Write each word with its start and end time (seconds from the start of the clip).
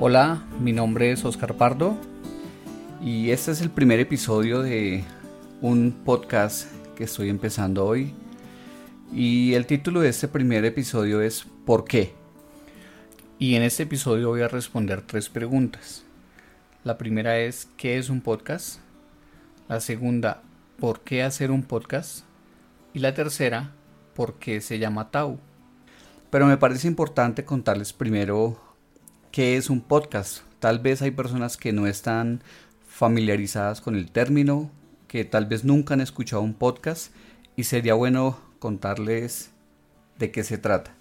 Hola, 0.00 0.44
mi 0.60 0.72
nombre 0.72 1.10
es 1.10 1.24
Oscar 1.24 1.56
Pardo 1.56 1.98
y 3.02 3.32
este 3.32 3.50
es 3.50 3.60
el 3.60 3.70
primer 3.70 3.98
episodio 3.98 4.62
de 4.62 5.02
un 5.60 5.90
podcast 6.04 6.70
que 6.94 7.02
estoy 7.02 7.28
empezando 7.28 7.84
hoy. 7.84 8.14
Y 9.12 9.54
el 9.54 9.66
título 9.66 10.00
de 10.00 10.10
este 10.10 10.28
primer 10.28 10.64
episodio 10.64 11.20
es 11.20 11.48
¿Por 11.66 11.84
qué? 11.84 12.14
Y 13.40 13.56
en 13.56 13.64
este 13.64 13.82
episodio 13.82 14.28
voy 14.28 14.42
a 14.42 14.46
responder 14.46 15.02
tres 15.02 15.28
preguntas. 15.28 16.04
La 16.84 16.96
primera 16.96 17.36
es 17.40 17.66
¿qué 17.76 17.98
es 17.98 18.08
un 18.08 18.20
podcast? 18.20 18.78
La 19.68 19.80
segunda, 19.80 20.42
¿por 20.78 21.00
qué 21.00 21.24
hacer 21.24 21.50
un 21.50 21.64
podcast? 21.64 22.24
Y 22.94 23.00
la 23.00 23.14
tercera, 23.14 23.72
¿por 24.14 24.34
qué 24.34 24.60
se 24.60 24.78
llama 24.78 25.10
Tau? 25.10 25.40
Pero 26.30 26.46
me 26.46 26.56
parece 26.56 26.86
importante 26.86 27.44
contarles 27.44 27.92
primero 27.92 28.67
qué 29.32 29.56
es 29.56 29.70
un 29.70 29.80
podcast. 29.80 30.42
Tal 30.58 30.78
vez 30.78 31.02
hay 31.02 31.10
personas 31.10 31.56
que 31.56 31.72
no 31.72 31.86
están 31.86 32.42
familiarizadas 32.88 33.80
con 33.80 33.94
el 33.94 34.10
término, 34.10 34.70
que 35.06 35.24
tal 35.24 35.46
vez 35.46 35.64
nunca 35.64 35.94
han 35.94 36.00
escuchado 36.00 36.42
un 36.42 36.54
podcast 36.54 37.12
y 37.56 37.64
sería 37.64 37.94
bueno 37.94 38.38
contarles 38.58 39.50
de 40.18 40.30
qué 40.30 40.42
se 40.44 40.58
trata. 40.58 40.94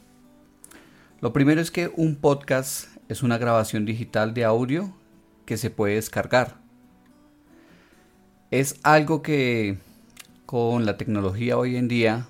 Lo 1.22 1.34
primero 1.34 1.62
es 1.62 1.72
que 1.72 1.92
un 1.96 2.16
podcast 2.16 2.90
es 3.10 3.24
una 3.24 3.38
grabación 3.38 3.86
digital 3.86 4.34
de 4.34 4.44
audio 4.44 4.94
que 5.46 5.58
se 5.58 5.70
puede 5.70 5.96
descargar. 5.96 6.58
Es 8.52 8.80
algo 8.84 9.22
que 9.22 9.78
con 10.46 10.86
la 10.86 10.98
tecnología 10.98 11.58
hoy 11.58 11.76
en 11.76 11.88
día 11.88 12.28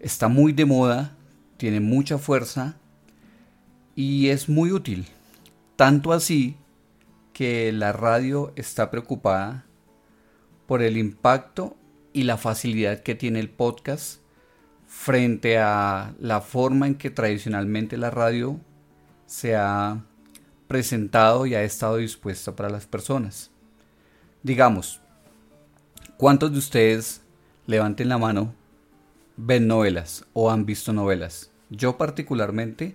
está 0.00 0.28
muy 0.28 0.52
de 0.52 0.64
moda, 0.64 1.16
tiene 1.56 1.80
mucha 1.80 2.18
fuerza 2.18 2.76
y 3.98 4.28
es 4.28 4.48
muy 4.48 4.70
útil. 4.70 5.08
Tanto 5.74 6.12
así 6.12 6.56
que 7.32 7.72
la 7.72 7.90
radio 7.90 8.52
está 8.54 8.92
preocupada 8.92 9.66
por 10.68 10.82
el 10.82 10.96
impacto 10.96 11.76
y 12.12 12.22
la 12.22 12.36
facilidad 12.36 13.00
que 13.00 13.16
tiene 13.16 13.40
el 13.40 13.50
podcast 13.50 14.20
frente 14.86 15.58
a 15.58 16.14
la 16.20 16.40
forma 16.42 16.86
en 16.86 16.94
que 16.94 17.10
tradicionalmente 17.10 17.96
la 17.96 18.10
radio 18.10 18.60
se 19.26 19.56
ha 19.56 20.04
presentado 20.68 21.44
y 21.46 21.56
ha 21.56 21.64
estado 21.64 21.96
dispuesta 21.96 22.54
para 22.54 22.70
las 22.70 22.86
personas. 22.86 23.50
Digamos, 24.44 25.00
¿cuántos 26.16 26.52
de 26.52 26.58
ustedes 26.58 27.22
levanten 27.66 28.08
la 28.08 28.18
mano 28.18 28.54
ven 29.36 29.66
novelas 29.66 30.24
o 30.34 30.52
han 30.52 30.66
visto 30.66 30.92
novelas? 30.92 31.50
Yo 31.68 31.98
particularmente 31.98 32.94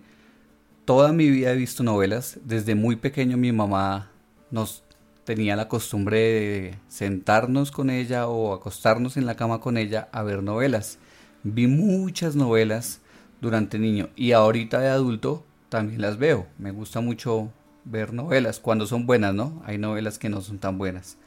toda 0.85 1.13
mi 1.13 1.29
vida 1.29 1.51
he 1.51 1.55
visto 1.55 1.83
novelas. 1.83 2.39
Desde 2.43 2.75
muy 2.75 2.95
pequeño 2.95 3.37
mi 3.37 3.51
mamá 3.51 4.09
nos 4.51 4.83
tenía 5.23 5.55
la 5.55 5.67
costumbre 5.67 6.17
de 6.17 6.75
sentarnos 6.87 7.71
con 7.71 7.89
ella 7.89 8.27
o 8.27 8.53
acostarnos 8.53 9.17
en 9.17 9.25
la 9.25 9.35
cama 9.35 9.59
con 9.59 9.77
ella 9.77 10.09
a 10.11 10.23
ver 10.23 10.43
novelas. 10.43 10.99
Vi 11.43 11.67
muchas 11.67 12.35
novelas 12.35 13.01
durante 13.41 13.79
niño 13.79 14.09
y 14.15 14.33
ahorita 14.33 14.79
de 14.79 14.89
adulto 14.89 15.43
también 15.69 16.01
las 16.01 16.17
veo. 16.17 16.47
Me 16.57 16.71
gusta 16.71 17.01
mucho 17.01 17.51
ver 17.85 18.13
novelas 18.13 18.59
cuando 18.59 18.85
son 18.85 19.05
buenas, 19.05 19.33
¿no? 19.33 19.61
Hay 19.65 19.77
novelas 19.77 20.19
que 20.19 20.29
no 20.29 20.41
son 20.41 20.59
tan 20.59 20.77
buenas. 20.77 21.17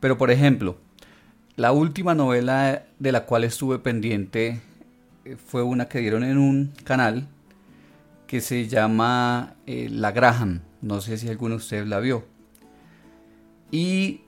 Pero 0.00 0.18
por 0.18 0.30
ejemplo, 0.30 0.76
la 1.56 1.72
última 1.72 2.14
novela 2.14 2.84
de 2.98 3.12
la 3.12 3.24
cual 3.24 3.44
estuve 3.44 3.78
pendiente 3.78 4.60
eh, 5.24 5.36
fue 5.36 5.62
una 5.62 5.88
que 5.88 6.00
dieron 6.00 6.22
en 6.22 6.38
un 6.38 6.72
canal 6.84 7.28
que 8.26 8.40
se 8.40 8.68
llama 8.68 9.56
eh, 9.66 9.88
La 9.90 10.12
Graham. 10.12 10.62
No 10.82 11.00
sé 11.00 11.18
si 11.18 11.28
alguno 11.28 11.54
de 11.54 11.58
ustedes 11.58 11.86
la 11.86 12.00
vio. 12.00 12.24
Y 13.70 14.22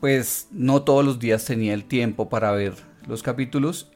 pues 0.00 0.48
no 0.50 0.82
todos 0.82 1.04
los 1.04 1.18
días 1.18 1.44
tenía 1.44 1.74
el 1.74 1.84
tiempo 1.84 2.28
para 2.28 2.52
ver 2.52 2.74
los 3.06 3.22
capítulos. 3.22 3.90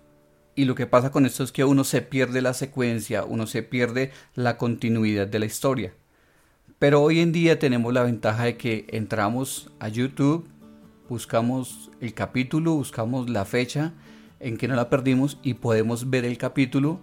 Y 0.55 0.65
lo 0.65 0.75
que 0.75 0.87
pasa 0.87 1.11
con 1.11 1.27
esto 1.27 1.45
es 1.45 1.53
que 1.53 1.65
uno 1.65 1.85
se 1.85 2.03
pierde 2.03 2.43
la 2.43 2.55
secuencia, 2.55 3.25
uno 3.25 3.47
se 3.47 3.63
pierde 3.63 4.13
la 4.35 4.57
continuidad 4.57 5.27
de 5.27 5.39
la 5.39 5.47
historia. 5.47 5.95
Pero 6.79 7.03
hoy 7.03 7.21
en 7.21 7.33
día 7.33 7.59
tenemos 7.59 7.93
la 7.93 8.03
ventaja 8.03 8.45
de 8.45 8.57
que 8.57 8.87
entramos 8.89 9.71
a 9.79 9.89
YouTube, 9.89 10.49
buscamos 11.09 11.91
el 12.01 12.15
capítulo, 12.15 12.75
buscamos 12.75 13.29
la 13.29 13.45
fecha 13.45 13.93
en 14.41 14.57
que 14.57 14.67
no 14.67 14.75
la 14.75 14.89
perdimos 14.89 15.39
y 15.43 15.55
podemos 15.55 16.11
ver 16.11 16.25
el 16.25 16.39
capítulo 16.39 17.01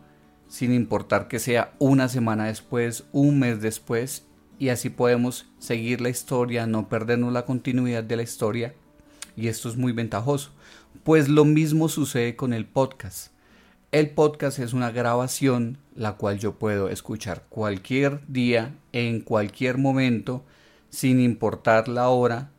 sin 0.47 0.73
importar 0.73 1.27
que 1.27 1.39
sea 1.39 1.73
una 1.79 2.07
semana 2.07 2.45
después, 2.45 3.05
un 3.11 3.39
mes 3.39 3.61
después, 3.61 4.25
y 4.59 4.69
así 4.69 4.89
podemos 4.89 5.45
seguir 5.59 6.01
la 6.01 6.09
historia, 6.09 6.65
no 6.65 6.89
perdernos 6.89 7.33
la 7.33 7.45
continuidad 7.45 8.03
de 8.03 8.15
la 8.15 8.23
historia, 8.23 8.73
y 9.35 9.47
esto 9.47 9.69
es 9.69 9.77
muy 9.77 9.91
ventajoso. 9.91 10.51
Pues 11.03 11.29
lo 11.29 11.45
mismo 11.45 11.89
sucede 11.89 12.35
con 12.35 12.53
el 12.53 12.65
podcast. 12.65 13.31
El 13.91 14.09
podcast 14.09 14.59
es 14.59 14.73
una 14.73 14.91
grabación 14.91 15.77
la 15.95 16.13
cual 16.13 16.39
yo 16.39 16.55
puedo 16.55 16.89
escuchar 16.89 17.45
cualquier 17.49 18.21
día, 18.27 18.75
en 18.91 19.21
cualquier 19.21 19.77
momento, 19.77 20.43
sin 20.89 21.19
importar 21.19 21.87
la 21.87 22.09
hora. 22.09 22.51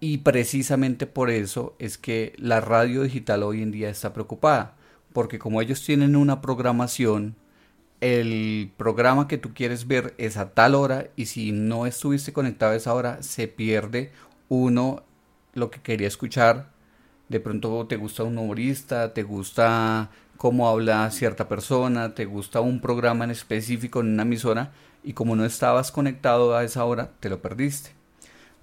Y 0.00 0.18
precisamente 0.18 1.06
por 1.06 1.30
eso 1.30 1.76
es 1.78 1.98
que 1.98 2.32
la 2.36 2.60
radio 2.60 3.02
digital 3.02 3.42
hoy 3.42 3.62
en 3.62 3.70
día 3.70 3.90
está 3.90 4.12
preocupada 4.12 4.76
porque 5.12 5.38
como 5.38 5.60
ellos 5.60 5.84
tienen 5.84 6.16
una 6.16 6.40
programación, 6.40 7.36
el 8.00 8.72
programa 8.76 9.28
que 9.28 9.38
tú 9.38 9.54
quieres 9.54 9.86
ver 9.86 10.14
es 10.18 10.36
a 10.36 10.50
tal 10.50 10.74
hora 10.74 11.06
y 11.14 11.26
si 11.26 11.52
no 11.52 11.86
estuviste 11.86 12.32
conectado 12.32 12.72
a 12.72 12.76
esa 12.76 12.92
hora 12.94 13.22
se 13.22 13.46
pierde 13.46 14.10
uno 14.48 15.04
lo 15.54 15.70
que 15.70 15.80
quería 15.80 16.08
escuchar. 16.08 16.70
De 17.28 17.38
pronto 17.38 17.86
te 17.86 17.96
gusta 17.96 18.24
un 18.24 18.38
humorista, 18.38 19.14
te 19.14 19.22
gusta 19.22 20.10
cómo 20.36 20.68
habla 20.68 21.08
cierta 21.12 21.48
persona, 21.48 22.14
te 22.14 22.24
gusta 22.24 22.60
un 22.60 22.80
programa 22.80 23.24
en 23.24 23.30
específico 23.30 24.00
en 24.00 24.14
una 24.14 24.22
emisora 24.22 24.72
y 25.04 25.12
como 25.12 25.36
no 25.36 25.44
estabas 25.44 25.92
conectado 25.92 26.56
a 26.56 26.64
esa 26.64 26.84
hora 26.84 27.12
te 27.20 27.30
lo 27.30 27.40
perdiste. 27.40 27.90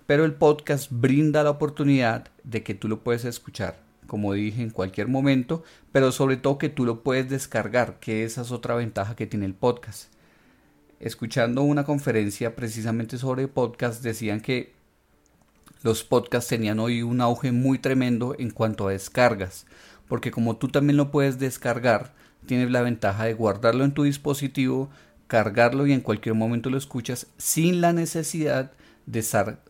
Pero 0.05 0.25
el 0.25 0.33
podcast 0.33 0.91
brinda 0.91 1.43
la 1.43 1.51
oportunidad 1.51 2.27
de 2.43 2.63
que 2.63 2.73
tú 2.73 2.89
lo 2.89 3.03
puedes 3.03 3.23
escuchar 3.23 3.88
como 4.09 4.33
dije, 4.33 4.61
en 4.61 4.71
cualquier 4.71 5.07
momento, 5.07 5.63
pero 5.93 6.11
sobre 6.11 6.35
todo 6.35 6.57
que 6.57 6.67
tú 6.67 6.85
lo 6.85 7.01
puedes 7.01 7.29
descargar, 7.29 7.99
que 8.01 8.25
esa 8.25 8.41
es 8.41 8.51
otra 8.51 8.75
ventaja 8.75 9.15
que 9.15 9.27
tiene 9.27 9.45
el 9.45 9.53
podcast. 9.53 10.11
Escuchando 10.99 11.61
una 11.61 11.85
conferencia 11.85 12.57
precisamente 12.57 13.17
sobre 13.17 13.47
podcast, 13.47 14.03
decían 14.03 14.41
que 14.41 14.73
los 15.81 16.03
podcasts 16.03 16.49
tenían 16.49 16.79
hoy 16.79 17.03
un 17.03 17.21
auge 17.21 17.53
muy 17.53 17.79
tremendo 17.79 18.35
en 18.37 18.51
cuanto 18.51 18.89
a 18.89 18.91
descargas, 18.91 19.65
porque 20.09 20.31
como 20.31 20.57
tú 20.57 20.67
también 20.67 20.97
lo 20.97 21.09
puedes 21.09 21.39
descargar, 21.39 22.13
tienes 22.45 22.69
la 22.69 22.81
ventaja 22.81 23.23
de 23.23 23.33
guardarlo 23.33 23.85
en 23.85 23.93
tu 23.93 24.03
dispositivo, 24.03 24.89
cargarlo 25.27 25.87
y 25.87 25.93
en 25.93 26.01
cualquier 26.01 26.35
momento 26.35 26.69
lo 26.69 26.77
escuchas 26.77 27.27
sin 27.37 27.79
la 27.79 27.93
necesidad 27.93 28.73
de 29.05 29.19
estar 29.19 29.63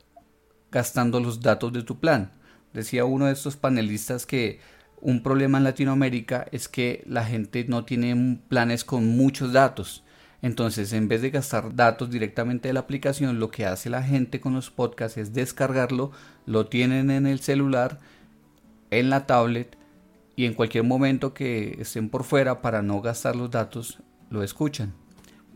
gastando 0.71 1.19
los 1.19 1.41
datos 1.41 1.73
de 1.73 1.83
tu 1.83 1.99
plan. 1.99 2.31
Decía 2.73 3.05
uno 3.05 3.25
de 3.25 3.33
estos 3.33 3.57
panelistas 3.57 4.25
que 4.25 4.59
un 5.01 5.23
problema 5.23 5.57
en 5.57 5.63
Latinoamérica 5.63 6.45
es 6.51 6.67
que 6.67 7.03
la 7.07 7.25
gente 7.25 7.65
no 7.67 7.85
tiene 7.85 8.39
planes 8.47 8.83
con 8.83 9.07
muchos 9.07 9.53
datos. 9.53 10.03
Entonces, 10.41 10.93
en 10.93 11.07
vez 11.07 11.21
de 11.21 11.31
gastar 11.31 11.75
datos 11.75 12.09
directamente 12.09 12.69
de 12.69 12.73
la 12.73 12.81
aplicación, 12.81 13.39
lo 13.39 13.51
que 13.51 13.65
hace 13.65 13.89
la 13.89 14.03
gente 14.03 14.39
con 14.39 14.53
los 14.53 14.69
podcasts 14.69 15.17
es 15.17 15.33
descargarlo, 15.33 16.11
lo 16.45 16.67
tienen 16.67 17.11
en 17.11 17.27
el 17.27 17.39
celular, 17.39 17.99
en 18.89 19.09
la 19.09 19.25
tablet 19.25 19.77
y 20.35 20.45
en 20.45 20.53
cualquier 20.53 20.85
momento 20.85 21.33
que 21.33 21.77
estén 21.79 22.09
por 22.09 22.23
fuera 22.23 22.61
para 22.61 22.81
no 22.81 23.01
gastar 23.01 23.35
los 23.35 23.51
datos, 23.51 23.99
lo 24.29 24.43
escuchan. 24.43 24.93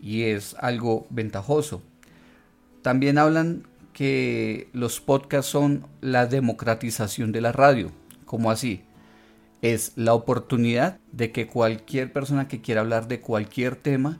y 0.02 0.24
es 0.24 0.58
algo 0.60 1.08
ventajoso. 1.10 1.82
También 2.82 3.18
hablan 3.18 3.66
que 3.94 4.70
los 4.74 5.00
podcasts 5.00 5.52
son 5.52 5.88
la 6.02 6.26
democratización 6.26 7.32
de 7.32 7.42
la 7.42 7.52
radio. 7.52 7.92
¿Cómo 8.26 8.52
así? 8.52 8.84
Es 9.62 9.94
la 9.96 10.14
oportunidad 10.14 11.00
de 11.12 11.32
que 11.32 11.48
cualquier 11.48 12.12
persona 12.12 12.48
que 12.48 12.62
quiera 12.62 12.82
hablar 12.82 13.08
de 13.08 13.22
cualquier 13.22 13.76
tema 13.76 14.20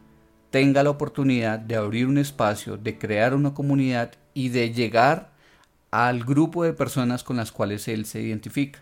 tenga 0.52 0.84
la 0.84 0.92
oportunidad 0.92 1.60
de 1.60 1.76
abrir 1.76 2.08
un 2.08 2.20
espacio, 2.20 2.78
de 2.78 2.98
crear 2.98 3.34
una 3.34 3.54
comunidad 3.54 4.12
y 4.34 4.50
de 4.50 4.72
llegar 4.72 5.32
al 5.90 6.24
grupo 6.24 6.64
de 6.64 6.74
personas 6.74 7.24
con 7.24 7.38
las 7.38 7.52
cuales 7.52 7.88
él 7.88 8.06
se 8.06 8.22
identifica. 8.22 8.80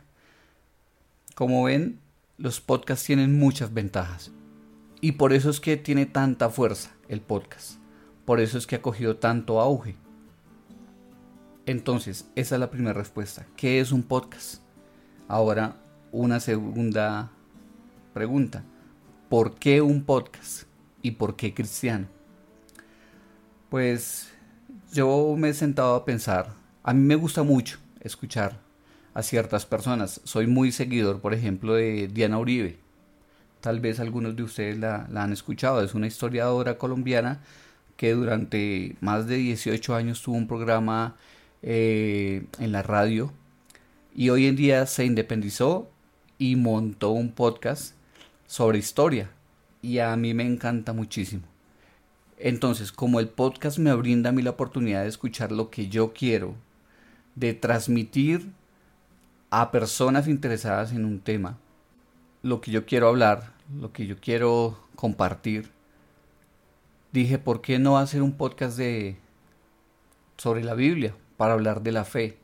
Como 1.33 1.63
ven, 1.63 1.99
los 2.37 2.59
podcasts 2.59 3.05
tienen 3.05 3.39
muchas 3.39 3.73
ventajas. 3.73 4.31
Y 4.99 5.13
por 5.13 5.33
eso 5.33 5.49
es 5.49 5.59
que 5.59 5.77
tiene 5.77 6.05
tanta 6.05 6.49
fuerza 6.49 6.91
el 7.07 7.21
podcast. 7.21 7.77
Por 8.25 8.39
eso 8.39 8.57
es 8.57 8.67
que 8.67 8.75
ha 8.75 8.81
cogido 8.81 9.15
tanto 9.15 9.59
auge. 9.59 9.95
Entonces, 11.65 12.25
esa 12.35 12.55
es 12.55 12.59
la 12.59 12.71
primera 12.71 12.93
respuesta. 12.93 13.45
¿Qué 13.55 13.79
es 13.79 13.91
un 13.91 14.03
podcast? 14.03 14.61
Ahora, 15.27 15.75
una 16.11 16.39
segunda 16.39 17.31
pregunta. 18.13 18.63
¿Por 19.29 19.55
qué 19.55 19.81
un 19.81 20.03
podcast? 20.03 20.63
¿Y 21.01 21.11
por 21.11 21.35
qué 21.35 21.53
cristiano? 21.53 22.07
Pues 23.69 24.29
yo 24.91 25.35
me 25.37 25.49
he 25.49 25.53
sentado 25.53 25.95
a 25.95 26.03
pensar, 26.03 26.53
a 26.83 26.93
mí 26.93 27.01
me 27.01 27.15
gusta 27.15 27.43
mucho 27.43 27.77
escuchar 28.01 28.59
a 29.13 29.23
ciertas 29.23 29.65
personas. 29.65 30.21
Soy 30.23 30.47
muy 30.47 30.71
seguidor, 30.71 31.21
por 31.21 31.33
ejemplo, 31.33 31.75
de 31.75 32.07
Diana 32.07 32.39
Uribe. 32.39 32.79
Tal 33.61 33.79
vez 33.79 33.99
algunos 33.99 34.35
de 34.35 34.43
ustedes 34.43 34.77
la, 34.79 35.07
han 35.15 35.31
escuchado. 35.31 35.83
Es 35.83 35.93
una 35.93 36.07
historiadora 36.07 36.77
colombiana 36.77 37.41
que 37.95 38.13
durante 38.13 38.95
más 38.99 39.27
de 39.27 39.35
18 39.35 39.95
años 39.95 40.21
tuvo 40.21 40.37
un 40.37 40.47
programa 40.47 41.15
eh, 41.63 42.45
en 42.59 42.71
la 42.71 42.81
radio 42.81 43.31
y 44.13 44.29
hoy 44.29 44.47
en 44.47 44.55
día 44.55 44.85
se 44.85 45.05
independizó 45.05 45.89
y 46.37 46.55
montó 46.55 47.11
un 47.11 47.31
podcast 47.31 47.95
sobre 48.47 48.79
historia 48.79 49.29
y 49.81 49.99
a 49.99 50.15
mí 50.15 50.33
me 50.33 50.45
encanta 50.45 50.93
muchísimo. 50.93 51.43
Entonces, 52.37 52.91
como 52.91 53.19
el 53.19 53.29
podcast 53.29 53.77
me 53.77 53.93
brinda 53.93 54.31
a 54.31 54.33
mí 54.33 54.41
la 54.41 54.49
oportunidad 54.49 55.03
de 55.03 55.09
escuchar 55.09 55.51
lo 55.51 55.69
que 55.69 55.87
yo 55.87 56.13
quiero, 56.13 56.55
de 57.35 57.53
transmitir 57.53 58.51
a 59.51 59.71
personas 59.71 60.27
interesadas 60.27 60.91
en 60.91 61.05
un 61.05 61.19
tema 61.19 61.57
lo 62.41 62.59
que 62.59 62.71
yo 62.71 62.85
quiero 62.85 63.07
hablar, 63.07 63.53
lo 63.79 63.93
que 63.93 64.07
yo 64.07 64.17
quiero 64.17 64.79
compartir, 64.95 65.69
dije, 67.11 67.37
¿por 67.37 67.61
qué 67.61 67.77
no 67.77 67.97
hacer 67.97 68.21
un 68.23 68.33
podcast 68.33 68.77
de 68.77 69.17
sobre 70.37 70.63
la 70.63 70.73
Biblia 70.73 71.13
para 71.41 71.53
hablar 71.53 71.81
de 71.81 71.91
la 71.91 72.05
fe, 72.05 72.37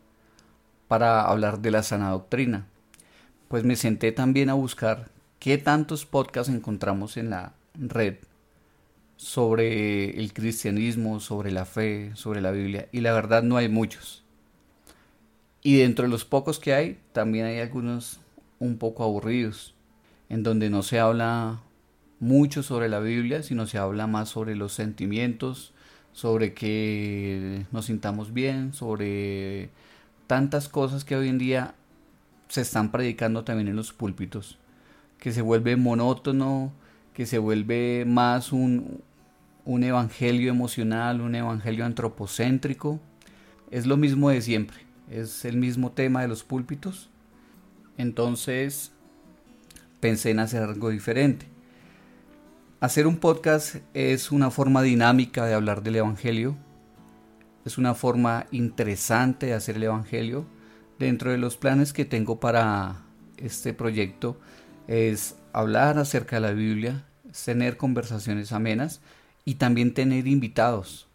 para 0.87 1.21
hablar 1.21 1.59
de 1.59 1.69
la 1.69 1.83
sana 1.83 2.09
doctrina? 2.09 2.65
Pues 3.47 3.63
me 3.63 3.75
senté 3.75 4.11
también 4.11 4.49
a 4.49 4.55
buscar 4.55 5.11
¿Qué 5.37 5.59
tantos 5.59 6.07
podcasts 6.07 6.51
encontramos 6.51 7.15
en 7.15 7.29
la 7.29 7.53
red 7.75 8.15
sobre 9.17 10.19
el 10.19 10.33
cristianismo, 10.33 11.19
sobre 11.19 11.51
la 11.51 11.65
fe, 11.65 12.09
sobre 12.15 12.41
la 12.41 12.49
Biblia? 12.49 12.87
Y 12.91 13.01
la 13.01 13.13
verdad 13.13 13.43
no 13.43 13.57
hay 13.57 13.69
muchos. 13.69 14.23
Y 15.61 15.77
dentro 15.77 16.05
de 16.05 16.09
los 16.09 16.25
pocos 16.25 16.57
que 16.57 16.73
hay, 16.73 16.99
también 17.13 17.45
hay 17.45 17.59
algunos 17.59 18.19
un 18.57 18.79
poco 18.79 19.03
aburridos, 19.03 19.75
en 20.27 20.41
donde 20.41 20.71
no 20.71 20.81
se 20.81 20.97
habla 20.99 21.61
mucho 22.19 22.63
sobre 22.63 22.89
la 22.89 22.99
Biblia, 22.99 23.43
sino 23.43 23.67
se 23.67 23.77
habla 23.77 24.07
más 24.07 24.29
sobre 24.29 24.55
los 24.55 24.73
sentimientos, 24.73 25.71
sobre 26.17 26.55
que 26.55 27.67
nos 27.71 27.85
sintamos 27.85 28.33
bien, 28.33 28.73
sobre 28.73 29.69
tantas 30.25 30.67
cosas 30.67 31.05
que 31.05 31.15
hoy 31.15 31.29
en 31.29 31.37
día 31.37 31.75
se 32.47 32.61
están 32.61 32.91
predicando 32.91 33.43
también 33.43 33.67
en 33.67 33.75
los 33.75 33.93
púlpitos 33.93 34.57
que 35.19 35.31
se 35.31 35.43
vuelve 35.43 35.75
monótono, 35.75 36.73
que 37.13 37.27
se 37.27 37.37
vuelve 37.37 38.03
más 38.07 38.51
un, 38.51 39.03
un 39.63 39.83
evangelio 39.83 40.49
emocional, 40.49 41.21
un 41.21 41.35
evangelio 41.35 41.85
antropocéntrico. 41.85 42.99
Es 43.69 43.85
lo 43.85 43.95
mismo 43.95 44.31
de 44.31 44.41
siempre, 44.41 44.77
es 45.11 45.45
el 45.45 45.57
mismo 45.57 45.91
tema 45.91 46.23
de 46.23 46.29
los 46.29 46.43
púlpitos. 46.43 47.11
Entonces 47.95 48.91
pensé 49.99 50.31
en 50.31 50.39
hacer 50.39 50.63
algo 50.63 50.89
diferente. 50.89 51.45
Hacer 52.79 53.07
un 53.07 53.17
podcast 53.17 53.77
es 53.95 54.31
una 54.31 54.51
forma 54.51 54.83
dinámica 54.83 55.47
de 55.47 55.55
hablar 55.55 55.81
del 55.81 55.95
Evangelio. 55.95 56.55
Es 57.65 57.79
una 57.79 57.95
forma 57.95 58.45
interesante 58.51 59.47
de 59.47 59.53
hacer 59.55 59.77
el 59.77 59.83
Evangelio. 59.85 60.45
Dentro 60.99 61.31
de 61.31 61.39
los 61.39 61.57
planes 61.57 61.91
que 61.91 62.05
tengo 62.05 62.39
para 62.39 63.01
este 63.37 63.73
proyecto 63.73 64.39
es 64.85 65.37
hablar 65.53 65.97
acerca 65.97 66.35
de 66.35 66.41
la 66.43 66.51
Biblia, 66.51 67.03
tener 67.45 67.77
conversaciones 67.77 68.51
amenas 68.51 69.01
y 69.43 69.55
también 69.55 69.95
tener 69.95 70.27
invitados, 70.27 71.07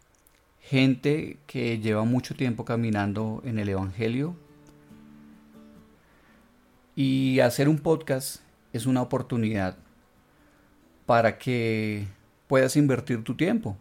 gente 0.59 1.37
que 1.47 1.79
lleva 1.79 2.03
mucho 2.03 2.35
tiempo 2.35 2.65
caminando 2.65 3.41
en 3.45 3.57
el 3.57 3.69
Evangelio. 3.69 4.35
Y 6.93 7.39
hacer 7.39 7.69
un 7.69 7.77
podcast 7.77 8.41
es 8.73 8.85
una 8.85 9.01
oportunidad 9.01 9.77
para 11.05 11.37
que 11.37 12.07
puedas 12.47 12.75
invertir 12.75 13.23
tu 13.23 13.35
tiempo, 13.35 13.77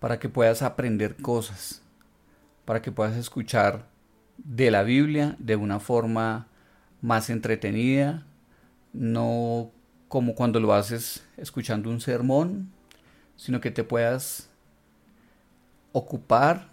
para 0.00 0.18
que 0.18 0.28
puedas 0.28 0.62
aprender 0.62 1.16
cosas, 1.16 1.82
para 2.64 2.82
que 2.82 2.92
puedas 2.92 3.16
escuchar 3.16 3.86
de 4.38 4.70
la 4.70 4.82
Biblia 4.82 5.36
de 5.38 5.56
una 5.56 5.80
forma 5.80 6.46
más 7.00 7.30
entretenida, 7.30 8.24
no 8.92 9.70
como 10.08 10.34
cuando 10.34 10.58
lo 10.60 10.72
haces 10.72 11.24
escuchando 11.36 11.90
un 11.90 12.00
sermón, 12.00 12.70
sino 13.36 13.60
que 13.60 13.70
te 13.70 13.84
puedas 13.84 14.48
ocupar 15.92 16.68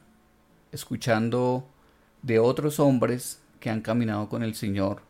escuchando 0.72 1.68
de 2.22 2.40
otros 2.40 2.80
hombres 2.80 3.40
que 3.60 3.70
han 3.70 3.82
caminado 3.82 4.30
con 4.30 4.44
el 4.44 4.56
Señor 4.56 5.02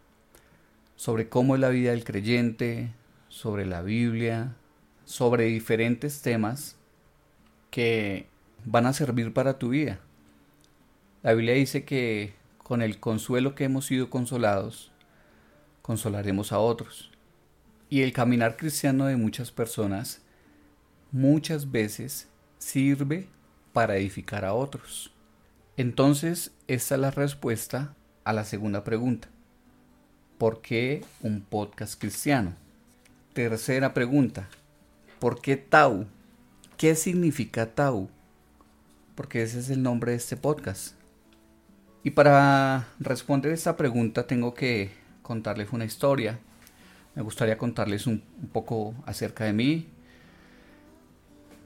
sobre 0.96 1.30
cómo 1.30 1.56
es 1.56 1.62
la 1.62 1.70
vida 1.70 1.92
del 1.92 2.04
creyente, 2.04 2.92
sobre 3.36 3.66
la 3.66 3.82
Biblia, 3.82 4.56
sobre 5.04 5.44
diferentes 5.44 6.22
temas 6.22 6.78
que 7.70 8.28
van 8.64 8.86
a 8.86 8.94
servir 8.94 9.34
para 9.34 9.60
tu 9.60 9.70
vida. 9.70 10.00
La 11.22 11.34
Biblia 11.34 11.56
dice 11.56 11.84
que 11.84 12.34
con 12.60 12.82
el 12.82 12.98
consuelo 13.02 13.54
que 13.54 13.66
hemos 13.66 13.88
sido 13.88 14.10
consolados, 14.10 14.94
consolaremos 15.82 16.54
a 16.54 16.60
otros. 16.60 17.12
Y 17.90 18.04
el 18.04 18.14
caminar 18.14 18.56
cristiano 18.56 19.06
de 19.06 19.18
muchas 19.18 19.52
personas 19.52 20.22
muchas 21.12 21.70
veces 21.70 22.30
sirve 22.58 23.28
para 23.74 23.98
edificar 23.98 24.46
a 24.46 24.54
otros. 24.54 25.12
Entonces, 25.76 26.54
esta 26.70 26.96
es 26.96 27.02
la 27.02 27.12
respuesta 27.12 27.98
a 28.24 28.32
la 28.32 28.46
segunda 28.46 28.86
pregunta. 28.86 29.28
¿Por 30.38 30.62
qué 30.62 31.04
un 31.20 31.42
podcast 31.42 32.00
cristiano? 32.00 32.65
Tercera 33.36 33.94
pregunta. 33.94 34.48
¿Por 35.20 35.42
qué 35.42 35.58
Tau? 35.58 36.06
¿Qué 36.78 36.96
significa 36.96 37.66
Tau? 37.66 38.10
Porque 39.14 39.44
ese 39.44 39.60
es 39.60 39.70
el 39.70 39.84
nombre 39.84 40.12
de 40.12 40.18
este 40.20 40.38
podcast. 40.38 40.96
Y 42.02 42.12
para 42.12 42.88
responder 42.98 43.52
esta 43.52 43.76
pregunta 43.76 44.26
tengo 44.26 44.54
que 44.54 44.92
contarles 45.22 45.74
una 45.74 45.84
historia. 45.84 46.40
Me 47.14 47.24
gustaría 47.24 47.58
contarles 47.58 48.08
un, 48.08 48.24
poco 48.54 48.96
acerca 49.06 49.44
de 49.44 49.52
mí. 49.52 49.90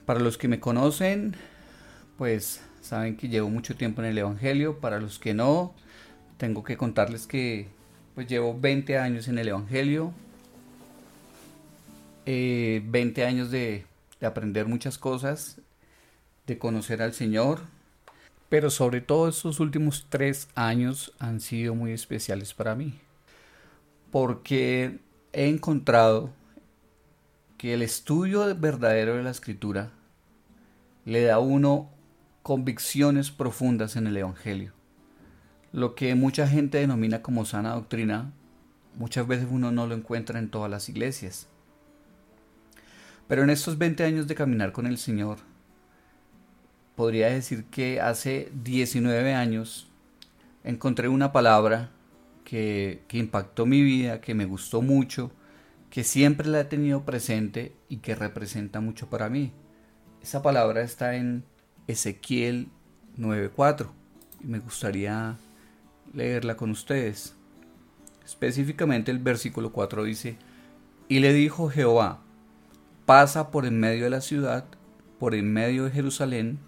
Para 0.07 0.21
los 0.21 0.39
que 0.39 0.47
me 0.47 0.59
conocen, 0.59 1.35
pues 2.17 2.61
saben 2.81 3.15
que 3.15 3.29
llevo 3.29 3.51
mucho 3.51 3.75
tiempo 3.75 4.01
en 4.01 4.07
el 4.07 4.17
Evangelio. 4.17 4.79
Para 4.79 4.99
los 4.99 5.19
que 5.19 5.35
no, 5.35 5.75
tengo 6.37 6.63
que 6.63 6.77
contarles 6.77 7.27
que 7.27 7.67
pues 8.15 8.25
llevo 8.25 8.59
20 8.59 8.97
años 8.97 9.27
en 9.27 9.37
el 9.37 9.49
Evangelio. 9.49 10.15
20 12.29 13.21
eh, 13.21 13.25
años 13.25 13.51
de, 13.51 13.85
de 14.19 14.27
aprender 14.27 14.67
muchas 14.67 14.97
cosas, 14.97 15.59
de 16.47 16.57
conocer 16.57 17.01
al 17.01 17.13
Señor. 17.13 17.61
Pero 18.49 18.69
sobre 18.69 19.01
todo 19.01 19.27
estos 19.27 19.59
últimos 19.59 20.07
tres 20.09 20.47
años 20.55 21.13
han 21.19 21.39
sido 21.39 21.75
muy 21.75 21.91
especiales 21.91 22.53
para 22.53 22.75
mí 22.75 22.99
porque 24.11 24.99
he 25.33 25.47
encontrado 25.47 26.31
que 27.57 27.73
el 27.73 27.81
estudio 27.81 28.55
verdadero 28.55 29.15
de 29.15 29.23
la 29.23 29.31
escritura 29.31 29.91
le 31.05 31.23
da 31.23 31.35
a 31.35 31.39
uno 31.39 31.89
convicciones 32.41 33.31
profundas 33.31 33.95
en 33.95 34.07
el 34.07 34.17
Evangelio. 34.17 34.73
Lo 35.71 35.93
que 35.93 36.15
mucha 36.15 36.47
gente 36.47 36.79
denomina 36.79 37.21
como 37.21 37.45
sana 37.45 37.73
doctrina, 37.75 38.31
muchas 38.95 39.27
veces 39.27 39.47
uno 39.51 39.71
no 39.71 39.85
lo 39.85 39.93
encuentra 39.93 40.39
en 40.39 40.49
todas 40.49 40.71
las 40.71 40.89
iglesias. 40.89 41.47
Pero 43.29 43.43
en 43.43 43.51
estos 43.51 43.77
20 43.77 44.03
años 44.03 44.27
de 44.27 44.33
caminar 44.33 44.71
con 44.71 44.87
el 44.87 44.97
Señor, 44.97 45.37
podría 46.95 47.29
decir 47.29 47.65
que 47.65 48.01
hace 48.01 48.51
19 48.63 49.35
años 49.35 49.87
encontré 50.63 51.07
una 51.07 51.31
palabra 51.31 51.91
que, 52.43 53.03
que 53.07 53.19
impactó 53.19 53.67
mi 53.67 53.83
vida, 53.83 54.19
que 54.19 54.33
me 54.33 54.45
gustó 54.45 54.81
mucho, 54.81 55.31
que 55.91 56.03
siempre 56.03 56.47
la 56.47 56.61
he 56.61 56.65
tenido 56.65 57.05
presente 57.05 57.71
y 57.87 57.97
que 57.97 58.15
representa 58.15 58.79
mucho 58.79 59.11
para 59.11 59.29
mí. 59.29 59.53
Esa 60.23 60.41
palabra 60.41 60.81
está 60.81 61.15
en 61.15 61.43
Ezequiel 61.85 62.69
9.4 63.19 63.91
y 64.43 64.47
me 64.47 64.57
gustaría 64.57 65.37
leerla 66.15 66.57
con 66.57 66.71
ustedes. 66.71 67.35
Específicamente 68.25 69.11
el 69.11 69.19
versículo 69.19 69.71
4 69.71 70.03
dice, 70.03 70.35
y 71.07 71.19
le 71.19 71.31
dijo 71.31 71.69
Jehová, 71.69 72.23
pasa 73.09 73.49
por 73.49 73.65
en 73.65 73.79
medio 73.79 74.03
de 74.03 74.11
la 74.11 74.21
ciudad, 74.21 74.65
por 75.17 75.33
en 75.33 75.51
medio 75.51 75.85
de 75.85 75.89
Jerusalén, 75.89 76.59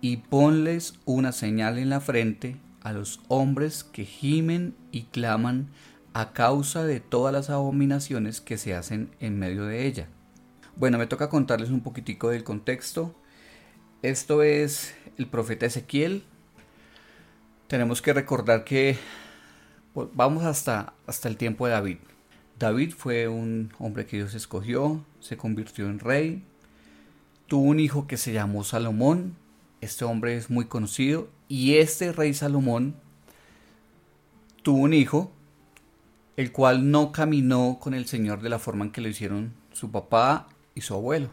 y 0.00 0.16
ponles 0.16 0.94
una 1.04 1.30
señal 1.30 1.78
en 1.78 1.88
la 1.88 2.00
frente 2.00 2.56
a 2.80 2.92
los 2.92 3.20
hombres 3.28 3.84
que 3.84 4.04
gimen 4.04 4.74
y 4.90 5.04
claman 5.04 5.68
a 6.12 6.32
causa 6.32 6.82
de 6.82 6.98
todas 6.98 7.32
las 7.32 7.48
abominaciones 7.48 8.40
que 8.40 8.58
se 8.58 8.74
hacen 8.74 9.14
en 9.20 9.38
medio 9.38 9.66
de 9.66 9.86
ella. 9.86 10.08
Bueno, 10.74 10.98
me 10.98 11.06
toca 11.06 11.28
contarles 11.28 11.70
un 11.70 11.80
poquitico 11.80 12.28
del 12.28 12.42
contexto. 12.42 13.14
Esto 14.02 14.42
es 14.42 14.96
el 15.16 15.28
profeta 15.28 15.66
Ezequiel. 15.66 16.24
Tenemos 17.68 18.02
que 18.02 18.12
recordar 18.12 18.64
que 18.64 18.98
pues, 19.92 20.08
vamos 20.12 20.42
hasta, 20.42 20.94
hasta 21.06 21.28
el 21.28 21.36
tiempo 21.36 21.66
de 21.66 21.72
David. 21.74 21.98
David 22.58 22.94
fue 22.96 23.28
un 23.28 23.72
hombre 23.78 24.06
que 24.06 24.18
Dios 24.18 24.34
escogió, 24.34 25.04
se 25.20 25.36
convirtió 25.36 25.88
en 25.88 25.98
rey, 25.98 26.44
tuvo 27.46 27.62
un 27.62 27.80
hijo 27.80 28.06
que 28.06 28.16
se 28.16 28.32
llamó 28.32 28.62
Salomón, 28.62 29.36
este 29.80 30.04
hombre 30.04 30.36
es 30.36 30.50
muy 30.50 30.66
conocido 30.66 31.28
y 31.48 31.74
este 31.74 32.12
rey 32.12 32.32
Salomón 32.32 32.94
tuvo 34.62 34.78
un 34.78 34.94
hijo, 34.94 35.30
el 36.36 36.52
cual 36.52 36.90
no 36.90 37.12
caminó 37.12 37.78
con 37.80 37.92
el 37.92 38.06
Señor 38.06 38.40
de 38.40 38.48
la 38.48 38.58
forma 38.58 38.84
en 38.84 38.92
que 38.92 39.00
lo 39.00 39.08
hicieron 39.08 39.52
su 39.72 39.90
papá 39.90 40.48
y 40.74 40.80
su 40.80 40.94
abuelo. 40.94 41.28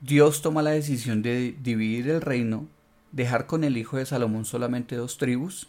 Dios 0.00 0.42
toma 0.42 0.62
la 0.62 0.72
decisión 0.72 1.22
de 1.22 1.56
dividir 1.62 2.10
el 2.10 2.20
reino, 2.20 2.66
dejar 3.12 3.46
con 3.46 3.64
el 3.64 3.76
hijo 3.78 3.96
de 3.96 4.04
Salomón 4.04 4.44
solamente 4.44 4.96
dos 4.96 5.16
tribus 5.16 5.68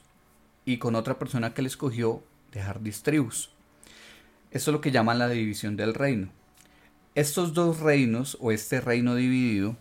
y 0.66 0.78
con 0.78 0.96
otra 0.96 1.18
persona 1.18 1.54
que 1.54 1.62
le 1.62 1.70
escogió 1.70 2.24
dejar 2.52 2.82
diez 2.82 3.04
tribus. 3.04 3.55
Esto 4.56 4.72
es 4.72 4.74
lo 4.76 4.80
que 4.80 4.92
llaman 4.92 5.20
la 5.20 5.28
división 5.28 5.76
del 5.76 5.94
reino. 5.94 6.30
Estos 7.14 7.54
dos 7.54 7.82
reinos 7.82 8.38
o 8.40 8.54
este 8.54 8.80
reino 8.80 9.14
dividido 9.14 9.76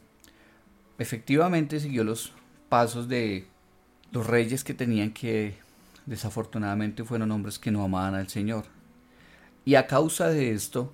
efectivamente 0.99 1.79
siguió 1.79 2.03
los 2.03 2.33
pasos 2.69 3.07
de 3.07 3.47
los 4.11 4.27
reyes 4.27 4.65
que 4.65 4.75
tenían 4.75 5.13
que 5.13 5.55
desafortunadamente 6.07 7.05
fueron 7.05 7.31
hombres 7.31 7.61
que 7.61 7.71
no 7.71 7.85
amaban 7.85 8.17
al 8.17 8.27
Señor. 8.27 8.65
Y 9.65 9.77
a 9.77 9.87
causa 9.87 10.27
de 10.27 10.51
esto, 10.51 10.93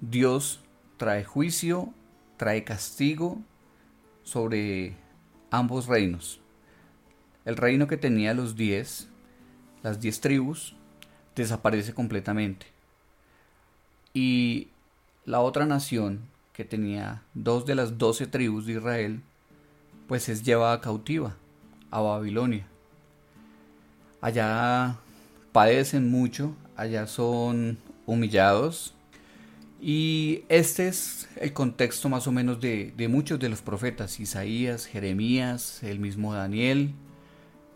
Dios 0.00 0.60
trae 0.96 1.24
juicio, 1.24 1.92
trae 2.36 2.62
castigo 2.62 3.42
sobre 4.22 4.94
ambos 5.50 5.88
reinos. 5.88 6.40
El 7.44 7.56
reino 7.56 7.88
que 7.88 7.96
tenía 7.96 8.34
los 8.34 8.54
diez, 8.54 9.08
las 9.82 9.98
diez 9.98 10.20
tribus, 10.20 10.76
desaparece 11.34 11.92
completamente. 11.92 12.73
Y 14.14 14.68
la 15.26 15.40
otra 15.40 15.66
nación, 15.66 16.20
que 16.52 16.64
tenía 16.64 17.22
dos 17.34 17.66
de 17.66 17.74
las 17.74 17.98
doce 17.98 18.26
tribus 18.28 18.64
de 18.64 18.74
Israel, 18.74 19.20
pues 20.06 20.28
es 20.28 20.44
llevada 20.44 20.80
cautiva 20.80 21.36
a 21.90 22.00
Babilonia. 22.00 22.66
Allá 24.20 24.96
padecen 25.52 26.10
mucho, 26.10 26.54
allá 26.76 27.06
son 27.06 27.78
humillados. 28.06 28.94
Y 29.80 30.44
este 30.48 30.88
es 30.88 31.28
el 31.36 31.52
contexto 31.52 32.08
más 32.08 32.26
o 32.26 32.32
menos 32.32 32.60
de, 32.60 32.94
muchos 33.10 33.38
de 33.38 33.48
los 33.48 33.60
profetas, 33.60 34.18
Isaías, 34.18 34.86
Jeremías, 34.86 35.82
el 35.82 35.98
mismo 35.98 36.32
Daniel, 36.32 36.94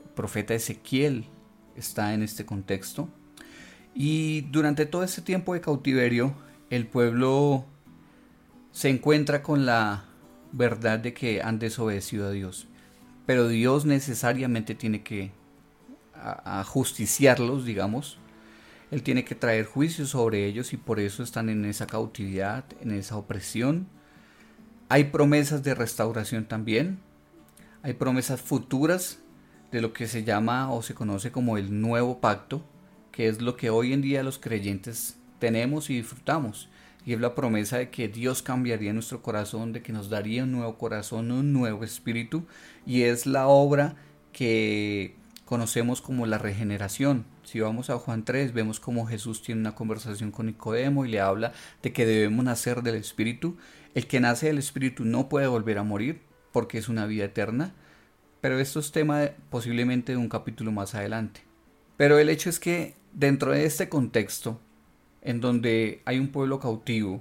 el 0.05 0.11
profeta 0.15 0.55
Ezequiel 0.55 1.27
está 1.77 2.15
en 2.15 2.23
este 2.23 2.47
contexto. 2.47 3.09
Y 4.01 4.43
durante 4.43 4.87
todo 4.87 5.03
este 5.03 5.23
tiempo 5.23 5.55
de 5.55 5.61
cautiverio, 5.61 6.33
el 6.71 6.87
pueblo 6.87 7.65
se 8.71 8.91
encuentra 8.91 9.43
con 9.43 9.67
la 9.67 10.05
verdad 10.53 11.01
de 11.01 11.13
que 11.13 11.43
han 11.43 11.59
desobedecido 11.59 12.29
a 12.29 12.31
Dios. 12.31 12.69
Pero 13.27 13.49
Dios 13.49 13.87
necesariamente 13.87 14.77
tiene 14.77 15.03
que 15.03 15.33
justiciarlos, 16.67 17.65
digamos. 17.65 18.19
Él 18.93 19.03
tiene 19.03 19.25
que 19.25 19.35
traer 19.35 19.67
juicio 19.67 20.07
sobre 20.07 20.47
ellos 20.47 20.73
y 20.73 20.77
por 20.77 21.01
eso 21.01 21.25
están 21.25 21.49
en 21.49 21.65
esa 21.65 21.89
cautividad, 21.89 22.65
en 22.81 22.93
esa 22.93 23.17
opresión. 23.17 23.89
Hay 24.89 25.05
promesas 25.05 25.65
de 25.65 25.75
restauración 25.75 26.45
también. 26.45 27.01
Hay 27.83 27.95
promesas 27.95 28.41
futuras 28.41 29.19
de 29.73 29.83
lo 29.83 29.93
que 29.93 30.07
se 30.07 30.23
llama 30.23 30.73
o 30.73 30.83
se 30.83 30.95
conoce 30.95 31.33
como 31.33 31.59
el 31.59 31.81
nuevo 31.81 32.21
pacto, 32.21 32.63
que 33.19 33.27
es 33.27 33.43
lo 33.43 33.57
que 33.57 33.69
hoy 33.69 33.93
en 33.93 34.01
día 34.01 34.23
los 34.23 34.39
creyentes 34.39 35.17
tenemos 35.41 35.91
y 35.91 35.97
disfrutamos 35.97 36.69
y 37.05 37.15
es 37.15 37.21
la 37.21 37.35
promesa 37.35 37.77
de 37.77 37.91
que 37.91 38.07
Dios 38.07 38.45
cambiaría 38.45 38.93
nuestro 38.93 39.23
corazón, 39.23 39.73
de 39.73 39.83
que 39.83 39.93
nos 39.93 40.09
daría 40.09 40.45
un 40.45 40.53
nuevo 40.53 40.79
corazón, 40.79 41.33
un 41.33 41.53
nuevo 41.53 41.83
espíritu, 41.83 42.47
y 42.87 43.03
es 43.03 43.27
la 43.27 43.49
obra 43.49 43.97
que 44.33 45.17
conocemos 45.47 46.01
como 46.01 46.27
la 46.27 46.39
regeneración. 46.39 47.25
Si 47.43 47.59
vamos 47.59 47.91
a 47.91 47.99
Juan 47.99 48.25
3, 48.25 48.53
vemos 48.53 48.79
como 48.79 49.09
Jesús 49.09 49.43
tiene 49.43 49.63
una 49.63 49.75
conversación 49.75 50.31
con 50.31 50.47
Nicodemo 50.47 51.05
y 51.05 51.09
le 51.09 51.19
habla 51.19 51.53
de 51.83 51.93
que 51.93 52.07
debemos 52.07 52.45
nacer 52.45 52.83
del 52.83 52.95
espíritu. 52.95 53.57
El 53.97 54.07
que 54.07 54.21
nace 54.21 54.47
del 54.47 54.59
espíritu 54.59 55.05
no 55.05 55.29
puede 55.29 55.49
volver 55.49 55.79
a 55.79 55.83
morir 55.83 56.21
porque 56.53 56.79
es 56.79 56.89
una 56.89 57.05
vida 57.07 57.25
eterna, 57.25 57.75
pero 58.41 58.61
esto 58.61 58.79
es 58.79 58.93
tema 58.93 59.31
posiblemente 59.51 60.13
de 60.13 60.19
un 60.19 60.29
capítulo 60.29 60.71
más 60.71 60.95
adelante. 60.95 61.41
Pero 61.97 62.21
el 62.21 62.29
hecho 62.29 62.49
es 62.49 62.61
que 62.61 62.95
dentro 63.19 63.51
de 63.51 63.67
este 63.67 63.89
contexto, 63.89 64.61
en 65.23 65.41
donde 65.41 66.03
hay 66.05 66.21
un 66.21 66.29
pueblo 66.29 66.61
cautivo 66.61 67.21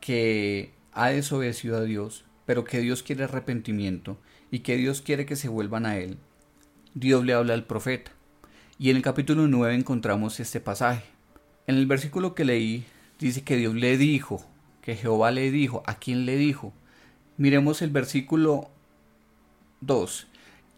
que 0.00 0.72
ha 0.92 1.10
desobedecido 1.10 1.76
a 1.76 1.82
Dios, 1.82 2.24
pero 2.46 2.64
que 2.64 2.80
Dios 2.80 3.02
quiere 3.02 3.24
arrepentimiento 3.24 4.16
y 4.50 4.60
que 4.60 4.78
Dios 4.78 5.02
quiere 5.02 5.26
que 5.26 5.36
se 5.36 5.50
vuelvan 5.50 5.84
a 5.84 5.98
Él, 5.98 6.16
Dios 6.94 7.22
le 7.26 7.34
habla 7.34 7.52
al 7.52 7.66
profeta. 7.66 8.12
Y 8.78 8.88
en 8.88 8.96
el 8.96 9.02
capítulo 9.02 9.46
9 9.46 9.74
encontramos 9.74 10.40
este 10.40 10.58
pasaje. 10.58 11.04
En 11.66 11.76
el 11.76 11.86
versículo 11.86 12.34
que 12.34 12.46
leí 12.46 12.86
dice 13.18 13.42
que 13.42 13.56
Dios 13.56 13.74
le 13.74 13.98
dijo, 13.98 14.42
que 14.80 14.96
Jehová 14.96 15.32
le 15.32 15.50
dijo, 15.50 15.82
¿a 15.86 15.98
quién 15.98 16.24
le 16.24 16.36
dijo? 16.36 16.72
Miremos 17.36 17.82
el 17.82 17.90
versículo 17.90 18.70
2. 19.82 20.28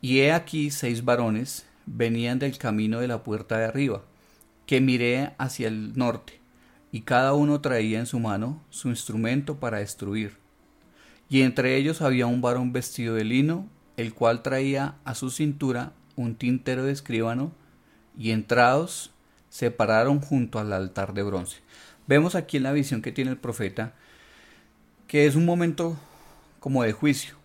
Y 0.01 0.19
he 0.19 0.33
aquí 0.33 0.73
seis 0.73 1.05
varones 1.05 1.65
venían 1.87 2.41
del 2.41 2.59
camino 2.59 2.99
de 2.99 3.07
la 3.07 3.23
puerta 3.23 3.57
de 3.57 3.67
arriba, 3.67 4.03
que 4.73 4.81
miré 4.81 5.35
hacia 5.37 5.69
el 5.69 5.99
norte, 5.99 6.41
y 6.93 7.03
cada 7.03 7.35
uno 7.35 7.61
traía 7.61 7.99
en 7.99 8.07
su 8.07 8.19
mano 8.19 8.65
su 8.71 8.89
instrumento 8.89 9.61
para 9.61 9.81
destruir. 9.81 10.39
Y 11.29 11.43
entre 11.43 11.77
ellos 11.77 12.01
había 12.01 12.25
un 12.25 12.41
varón 12.41 12.73
vestido 12.73 13.15
de 13.15 13.23
lino, 13.23 13.69
el 13.99 14.15
cual 14.15 14.41
traía 14.41 14.95
a 15.05 15.15
su 15.15 15.29
cintura 15.29 15.93
un 16.17 16.37
tintero 16.37 16.85
de 16.85 16.93
escribano, 16.93 17.53
y 18.17 18.31
entrados 18.31 19.13
se 19.51 19.71
pararon 19.71 20.21
junto 20.23 20.59
al 20.59 20.73
altar 20.73 21.13
de 21.13 21.23
bronce. 21.23 21.59
Vemos 22.07 22.35
aquí 22.35 22.57
en 22.57 22.63
la 22.63 22.73
visión 22.73 23.03
que 23.03 23.13
tiene 23.13 23.31
el 23.31 23.37
profeta 23.37 23.93
que 25.07 25.27
es 25.27 25.35
un 25.35 25.45
momento 25.45 25.99
como 26.61 26.83
de 26.83 26.93
juicio. 26.93 27.42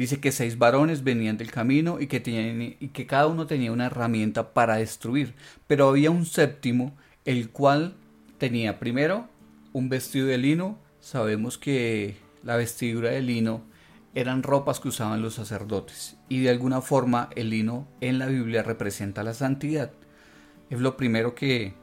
Dice 0.00 0.18
que 0.18 0.32
seis 0.32 0.56
varones 0.56 1.04
venían 1.04 1.36
del 1.36 1.50
camino 1.50 2.00
y 2.00 2.06
que, 2.06 2.20
tenían, 2.20 2.62
y 2.80 2.88
que 2.88 3.04
cada 3.04 3.26
uno 3.26 3.46
tenía 3.46 3.70
una 3.70 3.84
herramienta 3.84 4.54
para 4.54 4.76
destruir. 4.76 5.34
Pero 5.66 5.90
había 5.90 6.10
un 6.10 6.24
séptimo, 6.24 6.96
el 7.26 7.50
cual 7.50 7.96
tenía 8.38 8.78
primero 8.78 9.28
un 9.74 9.90
vestido 9.90 10.26
de 10.26 10.38
lino. 10.38 10.78
Sabemos 11.00 11.58
que 11.58 12.16
la 12.42 12.56
vestidura 12.56 13.10
de 13.10 13.20
lino 13.20 13.60
eran 14.14 14.42
ropas 14.42 14.80
que 14.80 14.88
usaban 14.88 15.20
los 15.20 15.34
sacerdotes. 15.34 16.16
Y 16.30 16.40
de 16.40 16.48
alguna 16.48 16.80
forma 16.80 17.28
el 17.36 17.50
lino 17.50 17.86
en 18.00 18.18
la 18.18 18.24
Biblia 18.24 18.62
representa 18.62 19.22
la 19.22 19.34
santidad. 19.34 19.92
Es 20.70 20.80
lo 20.80 20.96
primero 20.96 21.34
que 21.34 21.74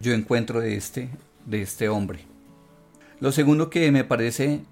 yo 0.00 0.14
encuentro 0.14 0.60
de 0.60 0.74
este, 0.74 1.10
de 1.46 1.62
este 1.62 1.88
hombre. 1.88 2.24
Lo 3.20 3.30
segundo 3.30 3.70
que 3.70 3.92
me 3.92 4.02
parece 4.02 4.62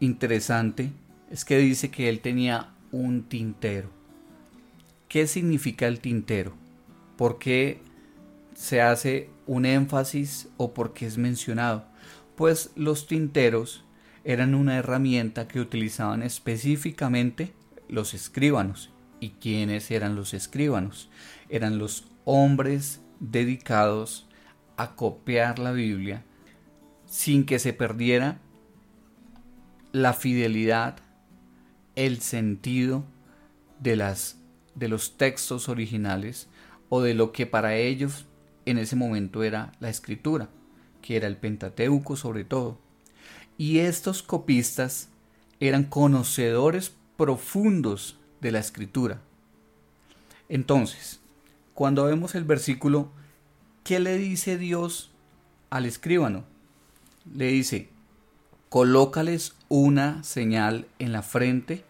interesante 0.00 0.90
es 1.30 1.44
que 1.44 1.58
dice 1.58 1.90
que 1.90 2.08
él 2.08 2.20
tenía 2.20 2.74
un 2.92 3.24
tintero. 3.24 3.90
¿Qué 5.08 5.26
significa 5.26 5.86
el 5.86 6.00
tintero? 6.00 6.54
¿Por 7.16 7.38
qué 7.38 7.80
se 8.54 8.80
hace 8.80 9.30
un 9.46 9.66
énfasis 9.66 10.48
o 10.56 10.74
por 10.74 10.92
qué 10.92 11.06
es 11.06 11.18
mencionado? 11.18 11.86
pues 12.36 12.70
los 12.76 13.06
tinteros 13.06 13.82
eran 14.24 14.54
una 14.54 14.76
herramienta 14.76 15.48
que 15.48 15.60
utilizaban 15.60 16.22
específicamente 16.22 17.52
los 17.88 18.14
escribanos. 18.14 18.92
¿Y 19.18 19.30
quiénes 19.30 19.90
eran 19.90 20.14
los 20.14 20.34
escribanos? 20.34 21.08
Eran 21.48 21.78
los 21.78 22.04
hombres 22.24 23.00
dedicados 23.18 24.28
a 24.76 24.94
copiar 24.94 25.58
la 25.58 25.72
Biblia 25.72 26.22
sin 27.06 27.46
que 27.46 27.58
se 27.58 27.72
perdiera 27.72 28.40
la 29.92 30.12
fidelidad, 30.12 30.98
el 31.96 32.20
sentido 32.20 33.04
de, 33.80 33.96
las, 33.96 34.36
de 34.74 34.88
los 34.88 35.16
textos 35.16 35.68
originales 35.68 36.48
o 36.88 37.02
de 37.02 37.14
lo 37.14 37.32
que 37.32 37.46
para 37.46 37.76
ellos 37.76 38.26
en 38.66 38.78
ese 38.78 38.96
momento 38.96 39.42
era 39.42 39.72
la 39.80 39.88
escritura, 39.88 40.48
que 41.02 41.16
era 41.16 41.26
el 41.26 41.36
Pentateuco 41.36 42.16
sobre 42.16 42.44
todo. 42.44 42.78
Y 43.58 43.78
estos 43.78 44.22
copistas 44.22 45.08
eran 45.60 45.84
conocedores 45.84 46.94
profundos 47.16 48.18
de 48.40 48.52
la 48.52 48.58
escritura. 48.58 49.22
Entonces, 50.48 51.20
cuando 51.74 52.04
vemos 52.04 52.34
el 52.34 52.44
versículo, 52.44 53.10
¿qué 53.82 53.98
le 53.98 54.18
dice 54.18 54.58
Dios 54.58 55.10
al 55.70 55.86
escribano? 55.86 56.44
Le 57.34 57.46
dice, 57.46 57.88
colócales 58.68 59.54
una 59.68 60.22
señal 60.22 60.86
en 60.98 61.12
la 61.12 61.22
frente 61.22 61.84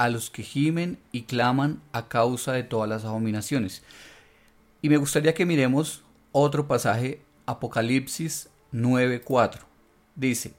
a 0.00 0.08
los 0.08 0.30
que 0.30 0.42
gimen 0.42 0.98
y 1.12 1.24
claman 1.24 1.82
a 1.92 2.08
causa 2.08 2.52
de 2.52 2.62
todas 2.62 2.88
las 2.88 3.04
abominaciones. 3.04 3.82
Y 4.80 4.88
me 4.88 4.96
gustaría 4.96 5.34
que 5.34 5.44
miremos 5.44 6.04
otro 6.32 6.66
pasaje, 6.66 7.20
Apocalipsis 7.44 8.48
9:4. 8.72 9.58
Dice, 10.16 10.54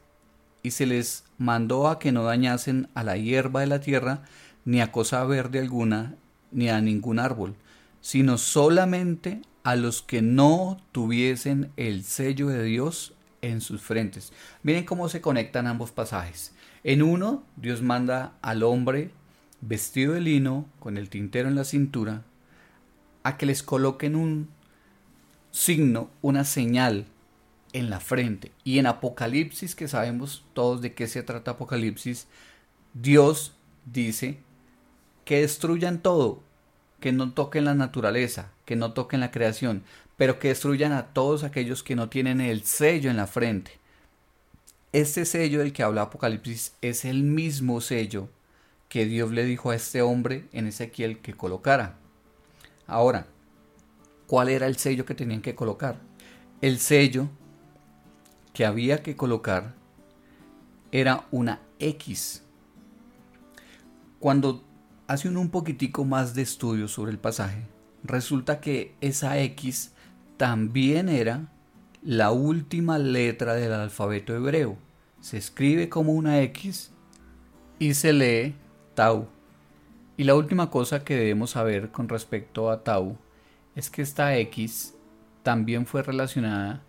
y 0.62 0.70
se 0.70 0.86
les 0.86 1.24
mandó 1.40 1.88
a 1.88 1.98
que 1.98 2.12
no 2.12 2.24
dañasen 2.24 2.88
a 2.94 3.04
la 3.04 3.18
hierba 3.18 3.62
de 3.62 3.66
la 3.66 3.80
tierra, 3.80 4.22
ni 4.64 4.80
a 4.80 4.92
cosa 4.92 5.24
verde 5.24 5.58
alguna, 5.58 6.18
ni 6.52 6.70
a 6.70 6.80
ningún 6.80 7.18
árbol, 7.18 7.56
sino 8.00 8.38
solamente 8.38 9.42
a 9.64 9.76
los 9.76 10.04
que 10.04 10.22
no 10.22 10.78
tuviesen 10.92 11.72
el 11.78 12.04
sello 12.04 12.50
de 12.50 12.62
Dios 12.62 13.16
en 13.42 13.62
sus 13.62 13.82
frentes. 13.82 14.34
Miren 14.62 14.86
cómo 14.86 15.10
se 15.10 15.20
conectan 15.20 15.66
ambos 15.66 15.90
pasajes. 15.90 16.54
En 16.84 17.02
uno, 17.02 17.44
Dios 17.56 17.82
manda 17.82 18.34
al 18.44 18.62
hombre 18.62 19.10
vestido 19.62 20.14
de 20.14 20.22
lino, 20.22 20.66
con 20.80 20.98
el 20.98 21.10
tintero 21.10 21.48
en 21.48 21.56
la 21.56 21.64
cintura, 21.64 22.24
a 23.24 23.38
que 23.38 23.46
les 23.46 23.64
coloquen 23.64 24.16
un 24.16 24.50
signo, 25.52 26.10
una 26.22 26.44
señal 26.44 27.06
en 27.74 27.90
la 27.90 28.00
frente. 28.00 28.52
Y 28.64 28.80
en 28.80 28.88
Apocalipsis, 28.88 29.76
que 29.76 29.88
sabemos 29.88 30.44
todos 30.54 30.82
de 30.82 30.94
qué 30.94 31.08
se 31.08 31.24
trata 31.24 31.52
Apocalipsis, 31.52 32.28
Dios 32.94 33.54
dice 33.86 34.40
que 35.26 35.42
destruyan 35.42 36.02
todo, 36.02 36.42
que 37.00 37.12
no 37.12 37.32
toquen 37.32 37.66
la 37.66 37.76
naturaleza, 37.76 38.52
que 38.66 38.76
no 38.76 38.94
toquen 38.94 39.20
la 39.20 39.32
creación, 39.32 39.84
pero 40.18 40.40
que 40.40 40.50
destruyan 40.50 40.92
a 40.92 41.08
todos 41.08 41.44
aquellos 41.44 41.84
que 41.84 41.96
no 41.96 42.10
tienen 42.10 42.42
el 42.42 42.64
sello 42.64 43.10
en 43.10 43.18
la 43.18 43.28
frente. 43.28 43.80
Este 44.94 45.26
sello 45.26 45.60
del 45.60 45.72
que 45.72 45.84
habla 45.84 46.04
Apocalipsis 46.04 46.74
es 46.82 47.06
el 47.06 47.24
mismo 47.24 47.80
sello 47.80 48.28
que 48.92 49.06
Dios 49.06 49.32
le 49.32 49.46
dijo 49.46 49.72
a 49.72 49.76
este 49.76 50.02
hombre 50.02 50.50
en 50.52 50.68
Ezequiel 50.68 51.20
que 51.20 51.34
colocara. 51.34 51.96
Ahora, 52.88 53.26
¿cuál 54.28 54.50
era 54.50 54.68
el 54.68 54.76
sello 54.76 55.06
que 55.06 55.16
tenían 55.16 55.42
que 55.42 55.56
colocar? 55.56 56.02
El 56.60 56.78
sello 56.78 57.30
que 58.54 58.66
había 58.66 59.02
que 59.02 59.16
colocar 59.16 59.76
era 60.92 61.26
una 61.32 61.62
X. 61.80 62.44
Cuando 64.20 64.62
hace 65.08 65.30
un 65.30 65.50
poquitico 65.52 66.04
más 66.04 66.36
de 66.36 66.42
estudio 66.42 66.90
sobre 66.90 67.14
el 67.14 67.18
pasaje, 67.18 67.64
resulta 68.04 68.60
que 68.60 68.94
esa 69.00 69.40
X 69.40 69.94
también 70.36 71.08
era 71.08 71.50
la 72.04 72.32
última 72.32 73.00
letra 73.00 73.54
del 73.54 73.72
alfabeto 73.72 74.36
hebreo. 74.36 74.78
Se 75.22 75.38
escribe 75.38 75.88
como 75.88 76.12
una 76.12 76.42
X 76.42 76.92
y 77.80 77.94
se 77.94 78.12
lee 78.12 78.56
Tau. 78.96 79.28
Y 80.18 80.24
la 80.24 80.36
última 80.36 80.70
cosa 80.70 81.04
que 81.04 81.16
debemos 81.16 81.52
saber 81.52 81.92
con 81.92 82.10
respecto 82.10 82.70
a 82.70 82.84
Tau 82.84 83.18
es 83.76 83.90
que 83.90 84.02
esta 84.02 84.36
X 84.38 84.94
también 85.44 85.86
fue 85.86 86.04
relacionada 86.04 86.84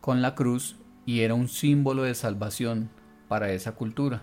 con 0.00 0.22
la 0.22 0.34
cruz 0.34 0.76
y 1.04 1.20
era 1.20 1.34
un 1.34 1.48
símbolo 1.48 2.02
de 2.04 2.14
salvación 2.14 2.90
para 3.28 3.52
esa 3.52 3.72
cultura. 3.72 4.22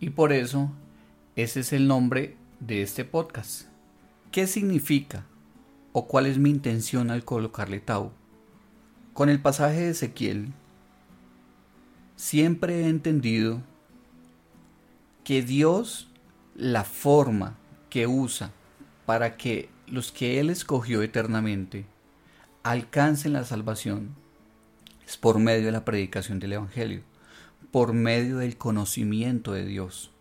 Y 0.00 0.10
por 0.10 0.32
eso 0.32 0.70
ese 1.36 1.60
es 1.60 1.72
el 1.72 1.86
nombre 1.86 2.36
de 2.60 2.82
este 2.82 3.04
podcast. 3.04 3.68
¿Qué 4.32 4.46
significa 4.46 5.24
o 5.92 6.06
cuál 6.06 6.26
es 6.26 6.38
mi 6.38 6.50
intención 6.50 7.10
al 7.10 7.24
colocarle 7.24 7.80
Tau? 7.80 8.12
Con 9.12 9.28
el 9.28 9.40
pasaje 9.40 9.82
de 9.82 9.90
Ezequiel, 9.90 10.52
siempre 12.16 12.80
he 12.80 12.88
entendido 12.88 13.62
que 15.28 15.42
Dios, 15.42 16.08
la 16.54 16.84
forma 16.84 17.58
que 17.90 18.06
usa 18.06 18.50
para 19.04 19.36
que 19.36 19.68
los 19.86 20.10
que 20.10 20.40
Él 20.40 20.48
escogió 20.48 21.02
eternamente 21.02 21.84
alcancen 22.62 23.34
la 23.34 23.44
salvación 23.44 24.14
es 25.06 25.18
por 25.18 25.38
medio 25.38 25.66
de 25.66 25.72
la 25.72 25.84
predicación 25.84 26.38
del 26.38 26.54
Evangelio, 26.54 27.02
por 27.70 27.92
medio 27.92 28.38
del 28.38 28.56
conocimiento 28.56 29.52
de 29.52 29.66
Dios. 29.66 30.12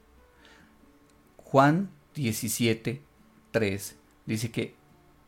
Juan 1.37 1.89
17, 2.15 3.01
3 3.51 3.95
dice 4.25 4.51
que 4.51 4.75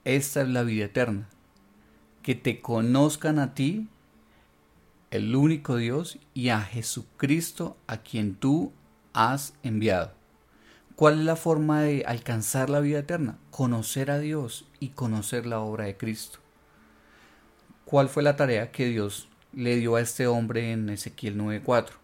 esta 0.04 0.42
es 0.42 0.50
la 0.50 0.64
vida 0.64 0.84
eterna, 0.84 1.30
que 2.22 2.36
te 2.36 2.60
conozcan 2.60 3.40
a 3.40 3.54
ti, 3.54 3.88
el 5.10 5.34
único 5.38 5.78
Dios, 5.78 6.20
y 6.34 6.50
a 6.50 6.60
Jesucristo 6.60 7.78
a 7.88 8.00
quien 8.00 8.36
tú 8.36 8.74
has 9.14 9.54
enviado. 9.64 10.12
¿Cuál 10.96 11.20
es 11.20 11.26
la 11.26 11.36
forma 11.36 11.82
de 11.82 12.04
alcanzar 12.06 12.70
la 12.70 12.80
vida 12.80 13.00
eterna? 13.00 13.38
Conocer 13.52 14.12
a 14.12 14.20
Dios 14.20 14.68
y 14.80 14.90
conocer 14.90 15.46
la 15.46 15.60
obra 15.60 15.86
de 15.86 15.98
Cristo. 15.98 16.40
¿Cuál 17.86 18.10
fue 18.10 18.22
la 18.22 18.36
tarea 18.36 18.72
que 18.72 18.86
Dios 18.86 19.30
le 19.54 19.76
dio 19.78 19.96
a 19.96 20.02
este 20.02 20.28
hombre 20.28 20.72
en 20.72 20.90
Ezequiel 20.90 21.38
9:4. 21.38 21.96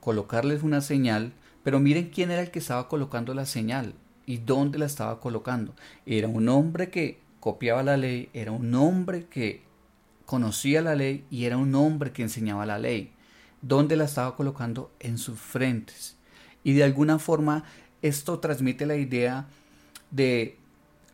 Colocarles 0.00 0.62
una 0.62 0.80
señal, 0.80 1.32
pero 1.62 1.80
miren 1.80 2.10
quién 2.10 2.30
era 2.30 2.42
el 2.42 2.50
que 2.50 2.58
estaba 2.58 2.88
colocando 2.88 3.34
la 3.34 3.46
señal 3.46 3.94
y 4.26 4.38
dónde 4.38 4.78
la 4.78 4.86
estaba 4.86 5.20
colocando. 5.20 5.74
Era 6.06 6.28
un 6.28 6.48
hombre 6.48 6.90
que 6.90 7.20
copiaba 7.40 7.82
la 7.82 7.96
ley, 7.96 8.28
era 8.32 8.52
un 8.52 8.74
hombre 8.74 9.26
que 9.26 9.62
conocía 10.26 10.82
la 10.82 10.94
ley 10.94 11.24
y 11.30 11.44
era 11.44 11.56
un 11.56 11.74
hombre 11.74 12.12
que 12.12 12.22
enseñaba 12.22 12.66
la 12.66 12.78
ley. 12.78 13.12
¿Dónde 13.62 13.96
la 13.96 14.04
estaba 14.04 14.36
colocando? 14.36 14.90
En 15.00 15.16
sus 15.18 15.38
frentes. 15.38 16.16
Y 16.64 16.72
de 16.72 16.82
alguna 16.82 17.18
forma 17.18 17.64
esto 18.02 18.40
transmite 18.40 18.86
la 18.86 18.96
idea 18.96 19.46
de 20.10 20.58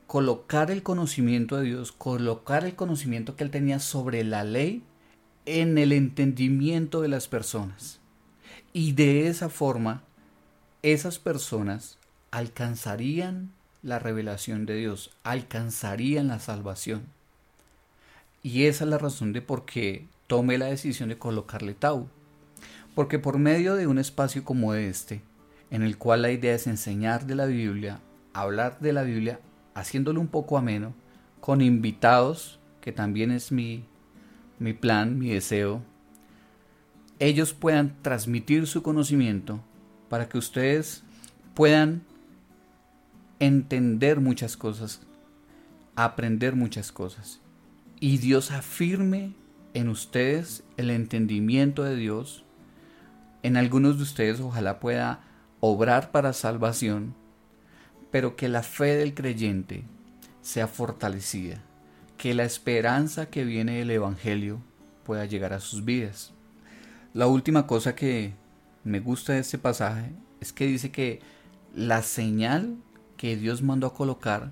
colocar 0.06 0.70
el 0.70 0.82
conocimiento 0.82 1.56
de 1.56 1.66
Dios, 1.66 1.92
colocar 1.92 2.64
el 2.64 2.74
conocimiento 2.74 3.36
que 3.36 3.44
él 3.44 3.50
tenía 3.50 3.78
sobre 3.78 4.24
la 4.24 4.44
ley 4.44 4.82
en 5.46 5.78
el 5.78 5.92
entendimiento 5.92 7.00
de 7.00 7.08
las 7.08 7.28
personas. 7.28 8.00
Y 8.72 8.92
de 8.92 9.28
esa 9.28 9.48
forma, 9.48 10.02
esas 10.82 11.18
personas 11.18 11.98
alcanzarían 12.30 13.52
la 13.82 13.98
revelación 13.98 14.66
de 14.66 14.76
Dios, 14.76 15.10
alcanzarían 15.22 16.28
la 16.28 16.38
salvación. 16.38 17.02
Y 18.42 18.64
esa 18.64 18.84
es 18.84 18.90
la 18.90 18.98
razón 18.98 19.32
de 19.32 19.42
por 19.42 19.64
qué 19.64 20.06
tomé 20.26 20.58
la 20.58 20.66
decisión 20.66 21.08
de 21.08 21.18
colocarle 21.18 21.74
Tau. 21.74 22.08
Porque 22.94 23.18
por 23.18 23.38
medio 23.38 23.76
de 23.76 23.86
un 23.86 23.98
espacio 23.98 24.44
como 24.44 24.74
este, 24.74 25.22
en 25.70 25.82
el 25.82 25.98
cual 25.98 26.22
la 26.22 26.30
idea 26.30 26.54
es 26.54 26.66
enseñar 26.66 27.26
de 27.26 27.34
la 27.34 27.46
Biblia, 27.46 28.00
hablar 28.32 28.80
de 28.80 28.92
la 28.92 29.02
Biblia, 29.02 29.40
haciéndolo 29.74 30.20
un 30.20 30.28
poco 30.28 30.58
ameno, 30.58 30.94
con 31.40 31.60
invitados, 31.60 32.58
que 32.80 32.92
también 32.92 33.30
es 33.30 33.52
mi 33.52 33.84
mi 34.60 34.74
plan, 34.74 35.18
mi 35.18 35.30
deseo, 35.30 35.82
ellos 37.18 37.52
puedan 37.54 37.96
transmitir 38.02 38.66
su 38.66 38.82
conocimiento 38.82 39.60
para 40.08 40.28
que 40.28 40.38
ustedes 40.38 41.02
puedan 41.54 42.02
entender 43.40 44.20
muchas 44.20 44.56
cosas, 44.56 45.00
aprender 45.96 46.54
muchas 46.54 46.92
cosas. 46.92 47.40
Y 48.00 48.18
Dios 48.18 48.50
afirme 48.50 49.32
en 49.72 49.88
ustedes 49.88 50.62
el 50.76 50.90
entendimiento 50.90 51.82
de 51.82 51.96
Dios. 51.96 52.44
En 53.42 53.56
algunos 53.56 53.96
de 53.96 54.02
ustedes 54.02 54.40
ojalá 54.40 54.78
pueda 54.78 55.20
obrar 55.60 56.10
para 56.10 56.32
salvación, 56.32 57.14
pero 58.10 58.36
que 58.36 58.48
la 58.48 58.62
fe 58.62 58.96
del 58.96 59.14
creyente 59.14 59.84
sea 60.42 60.66
fortalecida 60.66 61.62
que 62.20 62.34
la 62.34 62.44
esperanza 62.44 63.30
que 63.30 63.44
viene 63.44 63.78
del 63.78 63.92
Evangelio 63.92 64.60
pueda 65.04 65.24
llegar 65.24 65.54
a 65.54 65.58
sus 65.58 65.86
vidas. 65.86 66.34
La 67.14 67.26
última 67.26 67.66
cosa 67.66 67.94
que 67.94 68.34
me 68.84 69.00
gusta 69.00 69.32
de 69.32 69.38
este 69.38 69.56
pasaje 69.56 70.12
es 70.38 70.52
que 70.52 70.66
dice 70.66 70.90
que 70.90 71.20
la 71.74 72.02
señal 72.02 72.76
que 73.16 73.38
Dios 73.38 73.62
mandó 73.62 73.86
a 73.86 73.94
colocar 73.94 74.50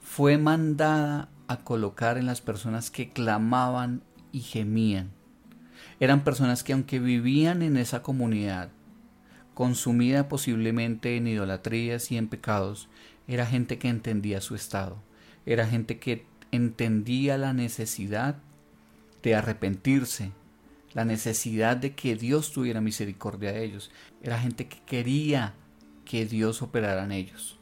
fue 0.00 0.38
mandada 0.38 1.28
a 1.46 1.58
colocar 1.58 2.16
en 2.16 2.24
las 2.24 2.40
personas 2.40 2.90
que 2.90 3.10
clamaban 3.10 4.02
y 4.32 4.40
gemían. 4.40 5.10
Eran 6.00 6.24
personas 6.24 6.64
que 6.64 6.72
aunque 6.72 7.00
vivían 7.00 7.60
en 7.60 7.76
esa 7.76 8.02
comunidad, 8.02 8.70
consumida 9.60 10.26
posiblemente 10.26 11.18
en 11.18 11.26
idolatrías 11.26 12.10
y 12.10 12.16
en 12.16 12.28
pecados, 12.28 12.88
era 13.28 13.44
gente 13.44 13.78
que 13.78 13.88
entendía 13.88 14.40
su 14.40 14.54
estado, 14.54 15.02
era 15.44 15.66
gente 15.66 15.98
que 15.98 16.24
entendía 16.50 17.36
la 17.36 17.52
necesidad 17.52 18.36
de 19.22 19.34
arrepentirse, 19.34 20.32
la 20.94 21.04
necesidad 21.04 21.76
de 21.76 21.94
que 21.94 22.16
Dios 22.16 22.52
tuviera 22.52 22.80
misericordia 22.80 23.52
de 23.52 23.62
ellos, 23.62 23.90
era 24.22 24.40
gente 24.40 24.66
que 24.66 24.80
quería 24.86 25.52
que 26.06 26.24
Dios 26.24 26.62
operara 26.62 27.04
en 27.04 27.12
ellos. 27.12 27.58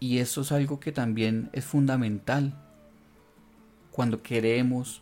Y 0.00 0.18
eso 0.18 0.42
es 0.42 0.52
algo 0.52 0.80
que 0.80 0.92
también 0.92 1.48
es 1.54 1.64
fundamental 1.64 2.62
cuando 3.90 4.22
queremos 4.22 5.00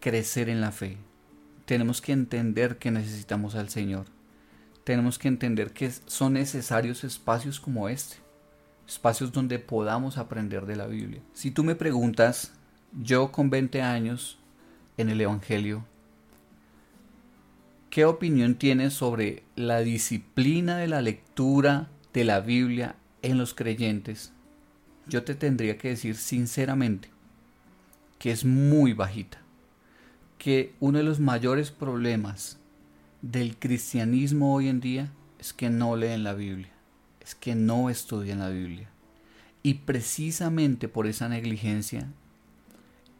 crecer 0.00 0.48
en 0.48 0.60
la 0.60 0.72
fe. 0.72 0.96
Tenemos 1.66 2.00
que 2.00 2.10
entender 2.10 2.78
que 2.78 2.90
necesitamos 2.90 3.54
al 3.54 3.68
Señor. 3.68 4.06
Tenemos 4.84 5.18
que 5.18 5.28
entender 5.28 5.72
que 5.72 5.90
son 6.06 6.34
necesarios 6.34 7.04
espacios 7.04 7.60
como 7.60 7.88
este. 7.88 8.16
Espacios 8.86 9.32
donde 9.32 9.58
podamos 9.58 10.18
aprender 10.18 10.66
de 10.66 10.76
la 10.76 10.86
Biblia. 10.86 11.22
Si 11.32 11.50
tú 11.50 11.64
me 11.64 11.74
preguntas, 11.74 12.52
yo 13.00 13.32
con 13.32 13.48
20 13.48 13.80
años 13.80 14.38
en 14.96 15.08
el 15.08 15.20
Evangelio, 15.20 15.84
¿qué 17.90 18.04
opinión 18.04 18.56
tienes 18.56 18.92
sobre 18.92 19.44
la 19.56 19.80
disciplina 19.80 20.76
de 20.78 20.88
la 20.88 21.00
lectura 21.00 21.88
de 22.12 22.24
la 22.24 22.40
Biblia 22.40 22.96
en 23.22 23.38
los 23.38 23.54
creyentes, 23.54 24.32
yo 25.06 25.24
te 25.24 25.34
tendría 25.34 25.78
que 25.78 25.88
decir 25.88 26.16
sinceramente 26.16 27.10
que 28.18 28.30
es 28.30 28.44
muy 28.44 28.92
bajita. 28.92 29.38
Que 30.38 30.74
uno 30.80 30.98
de 30.98 31.04
los 31.04 31.20
mayores 31.20 31.70
problemas 31.70 32.58
del 33.22 33.56
cristianismo 33.56 34.52
hoy 34.52 34.68
en 34.68 34.80
día 34.80 35.12
es 35.38 35.52
que 35.52 35.70
no 35.70 35.96
leen 35.96 36.24
la 36.24 36.34
Biblia, 36.34 36.70
es 37.20 37.34
que 37.34 37.54
no 37.54 37.88
estudian 37.88 38.40
la 38.40 38.48
Biblia. 38.48 38.88
Y 39.62 39.74
precisamente 39.74 40.88
por 40.88 41.06
esa 41.06 41.28
negligencia 41.28 42.08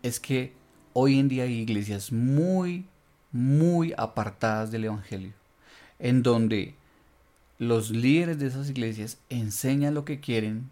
es 0.02 0.18
que 0.18 0.52
hoy 0.92 1.20
en 1.20 1.28
día 1.28 1.44
hay 1.44 1.60
iglesias 1.60 2.10
muy, 2.10 2.84
muy 3.30 3.94
apartadas 3.96 4.72
del 4.72 4.84
Evangelio, 4.84 5.32
en 6.00 6.24
donde 6.24 6.74
los 7.58 7.90
líderes 7.90 8.40
de 8.40 8.48
esas 8.48 8.68
iglesias 8.68 9.18
enseñan 9.30 9.94
lo 9.94 10.04
que 10.04 10.18
quieren, 10.18 10.70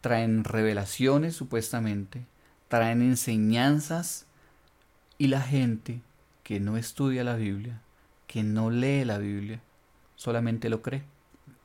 traen 0.00 0.44
revelaciones 0.44 1.34
supuestamente, 1.34 2.24
traen 2.68 3.02
enseñanzas 3.02 4.26
y 5.18 5.26
la 5.26 5.40
gente 5.40 6.00
que 6.44 6.60
no 6.60 6.76
estudia 6.76 7.24
la 7.24 7.34
Biblia, 7.34 7.80
que 8.32 8.42
no 8.42 8.70
lee 8.70 9.04
la 9.04 9.18
Biblia, 9.18 9.60
solamente 10.16 10.70
lo 10.70 10.80
cree, 10.80 11.02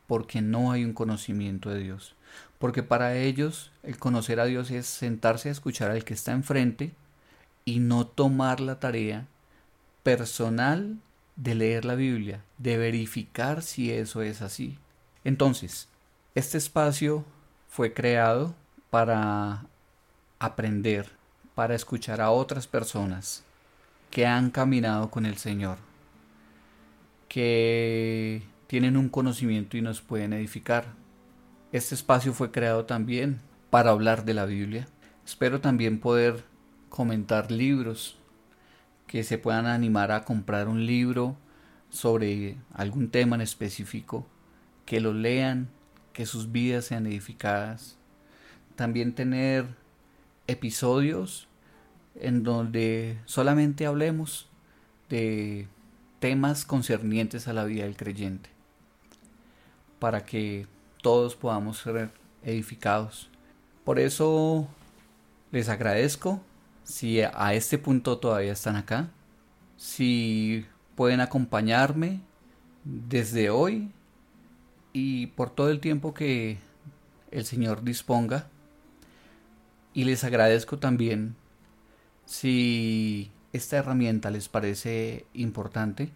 porque 0.06 0.42
no 0.42 0.74
hay 0.74 0.84
un 0.84 0.92
conocimiento 0.92 1.70
de 1.70 1.80
Dios. 1.80 2.14
Porque 2.60 2.84
para 2.84 3.16
ellos 3.16 3.72
el 3.84 3.98
conocer 3.98 4.42
a 4.42 4.46
Dios 4.46 4.70
es 4.72 4.86
sentarse 4.86 5.48
a 5.48 5.54
escuchar 5.54 5.92
al 5.92 6.04
que 6.04 6.14
está 6.14 6.34
enfrente 6.34 6.92
y 7.64 7.80
no 7.80 8.06
tomar 8.06 8.60
la 8.60 8.82
tarea 8.82 9.28
personal 10.04 10.98
de 11.38 11.56
leer 11.56 11.86
la 11.86 11.96
Biblia, 11.96 12.44
de 12.58 12.76
verificar 12.76 13.62
si 13.62 13.90
eso 13.90 14.22
es 14.22 14.42
así. 14.42 14.78
Entonces, 15.24 15.88
este 16.36 16.58
espacio 16.58 17.24
fue 17.70 17.94
creado 17.94 18.56
para 18.90 19.68
aprender, 20.38 21.12
para 21.56 21.76
escuchar 21.76 22.20
a 22.20 22.32
otras 22.32 22.68
personas 22.68 23.46
que 24.12 24.26
han 24.26 24.50
caminado 24.52 25.10
con 25.10 25.26
el 25.26 25.38
Señor, 25.38 25.78
que 27.28 28.44
tienen 28.68 28.98
un 28.98 29.10
conocimiento 29.10 29.78
y 29.78 29.82
nos 29.82 30.02
pueden 30.02 30.34
edificar. 30.34 30.86
Este 31.72 31.96
espacio 31.96 32.34
fue 32.34 32.52
creado 32.52 32.86
también 32.86 33.40
para 33.70 33.92
hablar 33.92 34.26
de 34.26 34.34
la 34.34 34.46
Biblia. 34.46 34.88
Espero 35.26 35.60
también 35.62 36.00
poder 36.00 36.44
comentar 36.90 37.52
libros 37.52 38.18
que 39.08 39.24
se 39.24 39.38
puedan 39.38 39.66
animar 39.66 40.12
a 40.12 40.24
comprar 40.24 40.68
un 40.68 40.86
libro 40.86 41.38
sobre 41.90 42.58
algún 42.74 43.10
tema 43.10 43.36
en 43.36 43.42
específico, 43.42 44.28
que 44.86 45.00
lo 45.00 45.14
lean, 45.14 45.70
que 46.14 46.26
sus 46.26 46.52
vidas 46.52 46.86
sean 46.86 47.06
edificadas. 47.06 47.98
También 48.76 49.14
tener 49.14 49.66
episodios 50.48 51.48
en 52.16 52.44
donde 52.44 53.18
solamente 53.26 53.86
hablemos 53.86 54.50
de 55.10 55.68
temas 56.20 56.66
concernientes 56.66 57.48
a 57.48 57.54
la 57.54 57.66
vida 57.66 57.84
del 57.84 57.96
creyente, 57.96 58.50
para 60.00 60.26
que 60.26 60.68
todos 61.02 61.36
podamos 61.36 61.80
ser 61.80 62.12
edificados. 62.44 63.30
Por 63.84 64.00
eso 64.00 64.68
les 65.52 65.70
agradezco 65.70 66.42
si 66.84 67.22
a 67.22 67.54
este 67.54 67.78
punto 67.78 68.18
todavía 68.18 68.54
están 68.54 68.76
acá, 68.76 69.10
si 69.78 70.66
pueden 70.96 71.22
acompañarme 71.22 72.22
desde 72.84 73.50
hoy 73.50 73.92
y 74.94 75.28
por 75.28 75.50
todo 75.50 75.70
el 75.70 75.80
tiempo 75.80 76.14
que 76.14 76.58
el 77.32 77.46
Señor 77.46 77.84
disponga. 77.84 78.48
Y 79.94 80.06
les 80.06 80.24
agradezco 80.24 80.78
también 80.78 81.36
si 82.26 83.32
esta 83.58 83.78
herramienta 83.78 84.32
les 84.32 84.48
parece 84.48 85.26
importante 85.34 86.12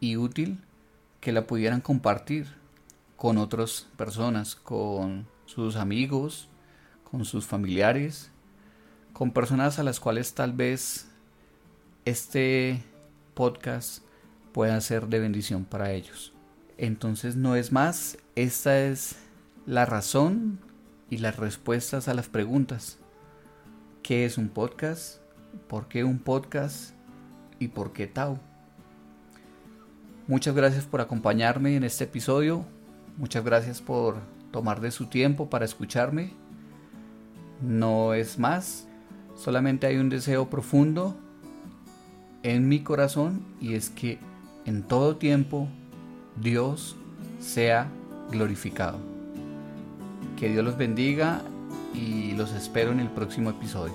y 0.00 0.16
útil, 0.16 0.58
que 1.20 1.32
la 1.32 1.46
pudieran 1.46 1.80
compartir 1.80 2.46
con 3.16 3.38
otras 3.38 3.86
personas, 3.96 4.54
con 4.54 5.26
sus 5.44 5.76
amigos, 5.76 6.48
con 7.10 7.24
sus 7.24 7.46
familiares 7.46 8.30
con 9.16 9.30
personas 9.30 9.78
a 9.78 9.82
las 9.82 9.98
cuales 9.98 10.34
tal 10.34 10.52
vez 10.52 11.06
este 12.04 12.82
podcast 13.32 14.02
pueda 14.52 14.78
ser 14.82 15.06
de 15.06 15.20
bendición 15.20 15.64
para 15.64 15.92
ellos. 15.92 16.34
Entonces 16.76 17.34
no 17.34 17.56
es 17.56 17.72
más, 17.72 18.18
esta 18.34 18.78
es 18.78 19.16
la 19.64 19.86
razón 19.86 20.58
y 21.08 21.16
las 21.16 21.38
respuestas 21.38 22.08
a 22.08 22.14
las 22.14 22.28
preguntas. 22.28 22.98
¿Qué 24.02 24.26
es 24.26 24.36
un 24.36 24.50
podcast? 24.50 25.25
¿Por 25.68 25.88
qué 25.88 26.04
un 26.04 26.18
podcast? 26.18 26.94
¿Y 27.58 27.68
por 27.68 27.92
qué 27.92 28.06
Tau? 28.06 28.38
Muchas 30.28 30.54
gracias 30.54 30.84
por 30.84 31.00
acompañarme 31.00 31.76
en 31.76 31.84
este 31.84 32.04
episodio. 32.04 32.64
Muchas 33.16 33.44
gracias 33.44 33.80
por 33.80 34.16
tomar 34.50 34.80
de 34.80 34.90
su 34.90 35.06
tiempo 35.06 35.48
para 35.48 35.64
escucharme. 35.64 36.32
No 37.62 38.14
es 38.14 38.38
más. 38.38 38.86
Solamente 39.36 39.86
hay 39.86 39.98
un 39.98 40.08
deseo 40.08 40.50
profundo 40.50 41.16
en 42.42 42.68
mi 42.68 42.80
corazón 42.80 43.42
y 43.60 43.74
es 43.74 43.90
que 43.90 44.18
en 44.64 44.82
todo 44.82 45.16
tiempo 45.16 45.68
Dios 46.40 46.96
sea 47.40 47.88
glorificado. 48.30 48.98
Que 50.36 50.48
Dios 50.48 50.64
los 50.64 50.76
bendiga 50.76 51.42
y 51.94 52.32
los 52.32 52.52
espero 52.52 52.92
en 52.92 53.00
el 53.00 53.10
próximo 53.10 53.50
episodio. 53.50 53.94